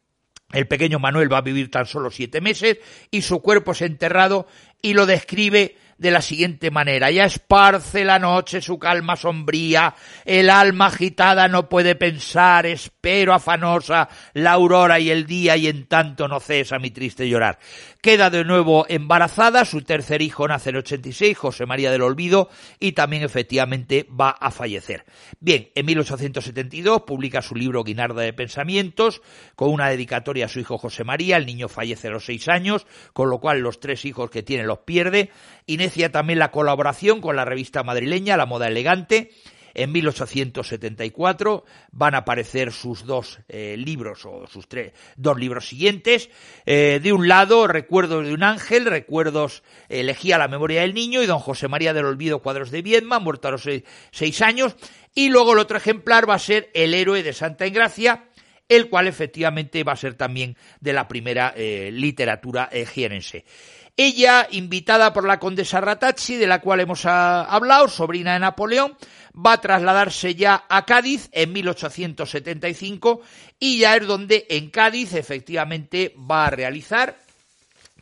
el 0.54 0.68
pequeño 0.68 1.00
Manuel 1.00 1.32
va 1.32 1.40
a 1.40 1.42
vivir 1.42 1.70
tan 1.70 1.86
solo 1.86 2.12
siete 2.12 2.40
meses 2.40 2.78
y 3.12 3.24
su 3.24 3.42
cuerpo 3.42 3.74
es 3.74 3.82
enterrado 3.82 4.48
y 4.82 4.94
lo 4.94 5.06
describe 5.06 5.76
de 6.04 6.12
la 6.12 6.22
siguiente 6.22 6.70
manera. 6.70 7.10
Ya 7.10 7.24
esparce 7.24 8.04
la 8.04 8.20
noche 8.20 8.62
su 8.62 8.78
calma 8.78 9.16
sombría, 9.16 9.96
el 10.26 10.50
alma 10.50 10.88
agitada 10.88 11.48
no 11.48 11.70
puede 11.70 11.96
pensar, 11.96 12.66
espero 12.66 13.34
afanosa 13.34 14.10
la 14.34 14.52
aurora 14.52 15.00
y 15.00 15.10
el 15.10 15.26
día 15.26 15.56
y 15.56 15.68
en 15.68 15.86
tanto 15.86 16.28
no 16.28 16.42
cesa 16.42 16.78
mi 16.78 16.92
triste 16.92 17.30
llorar. 17.30 17.58
Queda 18.02 18.30
de 18.30 18.44
nuevo 18.44 18.86
embarazada, 18.90 19.64
su 19.64 19.82
tercer 19.82 20.22
hijo 20.22 20.46
nace 20.46 20.72
en 20.72 20.76
86, 20.76 21.38
José 21.38 21.66
María 21.66 21.90
del 21.90 22.02
Olvido, 22.02 22.50
y 22.78 22.92
también 22.92 23.24
efectivamente 23.24 24.06
va 24.10 24.32
a 24.32 24.52
fallecer. 24.52 25.06
Bien, 25.40 25.70
en 25.74 25.86
1872 25.86 27.04
publica 27.04 27.42
su 27.42 27.56
libro 27.56 27.86
Guinarda 27.86 28.24
de 28.24 28.34
Pensamientos, 28.34 29.22
con 29.56 29.70
una 29.70 29.88
dedicatoria 29.88 30.48
a 30.48 30.50
su 30.50 30.60
hijo 30.60 30.78
José 30.78 31.06
María, 31.06 31.38
el 31.38 31.46
niño 31.46 31.70
fallece 31.70 32.10
a 32.10 32.12
los 32.12 32.26
seis 32.26 32.50
años, 32.50 32.86
con 33.14 33.30
lo 33.30 33.40
cual 33.40 33.60
los 33.60 33.80
tres 33.80 34.04
hijos 34.04 34.30
que 34.30 34.44
tiene 34.44 34.66
los 34.66 34.80
pierde, 34.80 35.32
también 36.12 36.40
la 36.40 36.52
colaboración 36.52 37.22
con 37.22 37.36
la 37.36 37.46
revista 37.46 37.84
madrileña 37.84 38.38
La 38.38 38.46
Moda 38.46 38.68
Elegante, 38.68 39.32
en 39.74 39.92
1874 39.92 41.66
van 41.92 42.16
a 42.16 42.20
aparecer 42.20 42.72
sus 42.72 43.06
dos 43.06 43.40
eh, 43.48 43.76
libros 43.78 44.26
o 44.26 44.46
sus 44.48 44.68
tres, 44.68 44.94
dos 45.16 45.38
libros 45.38 45.68
siguientes. 45.68 46.30
Eh, 46.66 47.00
de 47.02 47.14
un 47.14 47.28
lado, 47.28 47.68
Recuerdos 47.68 48.26
de 48.26 48.34
un 48.34 48.44
ángel, 48.44 48.86
Recuerdos 48.86 49.64
elegía 49.90 50.38
la 50.38 50.48
memoria 50.48 50.82
del 50.82 50.94
niño 50.94 51.24
y 51.24 51.26
don 51.26 51.40
José 51.40 51.68
María 51.68 51.94
del 51.94 52.06
Olvido 52.06 52.40
Cuadros 52.40 52.72
de 52.72 52.82
Viedma, 52.82 53.20
muerto 53.20 53.48
a 53.48 53.52
los 53.52 53.68
seis, 54.12 54.42
años. 54.42 54.76
Y 55.16 55.30
luego 55.30 55.54
el 55.54 55.60
otro 55.60 55.78
ejemplar 55.78 56.30
va 56.30 56.36
a 56.36 56.40
ser 56.40 56.70
El 56.74 56.94
héroe 56.94 57.24
de 57.24 57.34
Santa 57.34 57.66
Engracia, 57.66 58.26
el 58.76 58.90
cual 58.90 59.08
efectivamente 59.08 59.84
va 59.84 59.94
a 59.94 59.98
ser 59.98 60.16
también 60.16 60.58
de 60.80 60.94
la 60.94 61.08
primera 61.08 61.54
eh, 61.56 61.90
literatura 61.92 62.70
jienense. 62.94 63.46
Ella, 63.96 64.48
invitada 64.50 65.14
por 65.14 65.28
la 65.28 65.40
condesa 65.40 65.80
Ratazzi, 65.80 66.36
de 66.36 66.48
la 66.48 66.62
cual 66.62 66.80
hemos 66.80 67.06
ah, 67.06 67.44
hablado, 67.44 67.88
sobrina 67.88 68.34
de 68.34 68.40
Napoleón, 68.40 68.98
va 69.36 69.54
a 69.54 69.62
trasladarse 69.62 70.34
ya 70.34 70.66
a 70.68 70.84
Cádiz 70.86 71.30
en 71.32 71.54
1875 71.54 73.22
y 73.60 73.80
ya 73.80 73.96
es 73.96 74.08
donde 74.08 74.48
en 74.50 74.72
Cádiz 74.72 75.14
efectivamente 75.14 76.16
va 76.18 76.48
a 76.48 76.50
realizar 76.50 77.18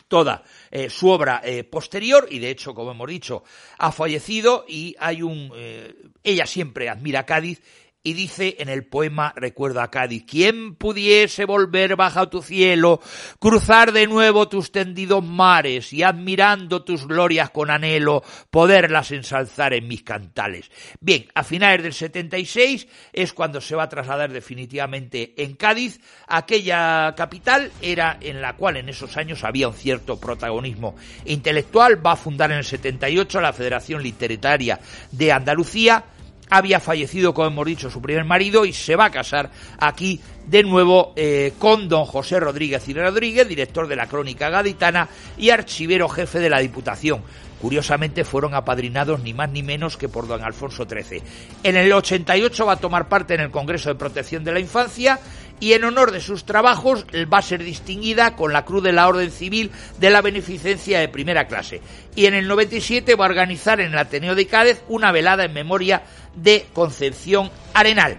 toda 0.07 0.43
eh, 0.71 0.89
su 0.89 1.09
obra 1.09 1.41
eh, 1.43 1.63
posterior 1.63 2.27
y 2.29 2.39
de 2.39 2.49
hecho, 2.49 2.73
como 2.73 2.91
hemos 2.91 3.09
dicho, 3.09 3.43
ha 3.77 3.91
fallecido 3.91 4.65
y 4.67 4.95
hay 4.99 5.21
un... 5.21 5.51
Eh, 5.55 5.93
ella 6.23 6.45
siempre 6.45 6.89
admira 6.89 7.25
Cádiz 7.25 7.61
y 8.03 8.13
dice 8.13 8.55
en 8.59 8.69
el 8.69 8.85
poema 8.85 9.33
Recuerda 9.35 9.83
a 9.83 9.91
Cádiz, 9.91 10.25
¿quién 10.27 10.75
pudiese 10.75 11.45
volver 11.45 11.95
bajo 11.95 12.29
tu 12.29 12.41
cielo, 12.41 12.99
cruzar 13.39 13.91
de 13.91 14.07
nuevo 14.07 14.47
tus 14.49 14.71
tendidos 14.71 15.23
mares 15.23 15.93
y 15.93 16.03
admirando 16.03 16.83
tus 16.83 17.07
glorias 17.07 17.51
con 17.51 17.69
anhelo, 17.69 18.23
poderlas 18.49 19.11
ensalzar 19.11 19.73
en 19.73 19.87
mis 19.87 20.03
cantales? 20.03 20.71
Bien, 20.99 21.27
a 21.35 21.43
finales 21.43 21.83
del 21.83 21.93
76 21.93 22.87
es 23.13 23.33
cuando 23.33 23.61
se 23.61 23.75
va 23.75 23.83
a 23.83 23.89
trasladar 23.89 24.31
definitivamente 24.31 25.33
en 25.37 25.55
Cádiz. 25.55 25.99
Aquella 26.27 27.13
capital 27.15 27.71
era 27.81 28.17
en 28.19 28.41
la 28.41 28.55
cual 28.55 28.77
en 28.77 28.89
esos 28.89 29.15
años 29.17 29.43
había 29.43 29.67
un 29.67 29.75
cierto 29.75 30.19
protagonismo 30.19 30.95
intelectual. 31.25 32.05
Va 32.05 32.13
a 32.13 32.17
fundar 32.17 32.51
en 32.51 32.57
el 32.59 32.65
78 32.65 33.41
la 33.41 33.53
Federación 33.53 34.01
Literaria 34.01 34.79
de 35.11 35.31
Andalucía 35.31 36.03
había 36.51 36.79
fallecido, 36.79 37.33
como 37.33 37.47
hemos 37.47 37.65
dicho, 37.65 37.89
su 37.89 38.01
primer 38.01 38.25
marido 38.25 38.65
y 38.65 38.73
se 38.73 38.95
va 38.95 39.05
a 39.05 39.09
casar 39.09 39.49
aquí 39.79 40.19
de 40.45 40.63
nuevo 40.63 41.13
eh, 41.15 41.53
con 41.57 41.87
don 41.87 42.05
José 42.05 42.39
Rodríguez 42.39 42.87
y 42.89 42.93
Rodríguez, 42.93 43.47
director 43.47 43.87
de 43.87 43.95
la 43.95 44.07
Crónica 44.07 44.49
Gaditana 44.49 45.07
y 45.37 45.49
archivero 45.49 46.09
jefe 46.09 46.39
de 46.39 46.49
la 46.49 46.59
Diputación. 46.59 47.23
Curiosamente 47.61 48.25
fueron 48.25 48.53
apadrinados 48.53 49.21
ni 49.21 49.33
más 49.33 49.49
ni 49.49 49.63
menos 49.63 49.95
que 49.95 50.09
por 50.09 50.27
don 50.27 50.43
Alfonso 50.43 50.85
XIII. 50.89 51.21
En 51.63 51.77
el 51.77 51.93
88 51.93 52.65
va 52.65 52.73
a 52.73 52.77
tomar 52.77 53.07
parte 53.07 53.35
en 53.35 53.41
el 53.41 53.51
Congreso 53.51 53.89
de 53.89 53.95
Protección 53.95 54.43
de 54.43 54.51
la 54.51 54.59
Infancia 54.59 55.19
y 55.61 55.73
en 55.73 55.85
honor 55.85 56.11
de 56.11 56.19
sus 56.19 56.43
trabajos 56.43 57.05
va 57.31 57.37
a 57.37 57.43
ser 57.43 57.63
distinguida 57.63 58.35
con 58.35 58.51
la 58.51 58.65
Cruz 58.65 58.83
de 58.83 58.91
la 58.91 59.07
Orden 59.07 59.31
Civil 59.31 59.71
de 59.99 60.09
la 60.09 60.21
Beneficencia 60.21 60.99
de 60.99 61.07
primera 61.07 61.47
clase. 61.47 61.81
Y 62.15 62.25
en 62.25 62.33
el 62.33 62.47
97 62.47 63.15
va 63.15 63.25
a 63.25 63.29
organizar 63.29 63.79
en 63.79 63.93
el 63.93 63.97
Ateneo 63.97 64.35
de 64.35 64.47
Cádiz 64.47 64.81
una 64.89 65.11
velada 65.11 65.45
en 65.45 65.53
memoria 65.53 66.01
de 66.35 66.65
Concepción 66.73 67.51
Arenal. 67.75 68.17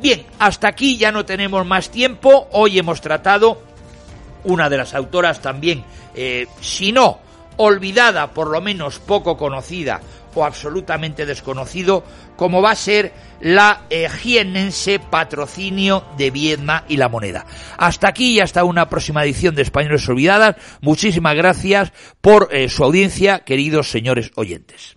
Bien, 0.00 0.24
hasta 0.38 0.68
aquí 0.68 0.96
ya 0.96 1.10
no 1.10 1.26
tenemos 1.26 1.66
más 1.66 1.90
tiempo. 1.90 2.48
Hoy 2.52 2.78
hemos 2.78 3.00
tratado 3.00 3.60
una 4.44 4.70
de 4.70 4.78
las 4.78 4.94
autoras 4.94 5.42
también, 5.42 5.84
eh, 6.14 6.46
si 6.60 6.92
no 6.92 7.18
olvidada, 7.56 8.32
por 8.32 8.48
lo 8.48 8.60
menos 8.60 8.98
poco 8.98 9.36
conocida 9.36 10.00
o 10.34 10.44
absolutamente 10.44 11.26
desconocido, 11.26 12.04
como 12.36 12.62
va 12.62 12.72
a 12.72 12.76
ser 12.76 13.12
la 13.40 13.82
eh, 13.90 14.08
patrocinio 15.10 16.04
de 16.16 16.30
Viedma 16.30 16.84
y 16.88 16.96
la 16.96 17.08
moneda. 17.08 17.46
Hasta 17.76 18.08
aquí 18.08 18.32
y 18.32 18.40
hasta 18.40 18.64
una 18.64 18.88
próxima 18.88 19.24
edición 19.24 19.54
de 19.54 19.62
Españoles 19.62 20.08
Olvidadas. 20.08 20.56
Muchísimas 20.80 21.34
gracias 21.34 21.92
por 22.20 22.48
eh, 22.52 22.68
su 22.68 22.84
audiencia, 22.84 23.40
queridos 23.40 23.90
señores 23.90 24.30
oyentes. 24.34 24.96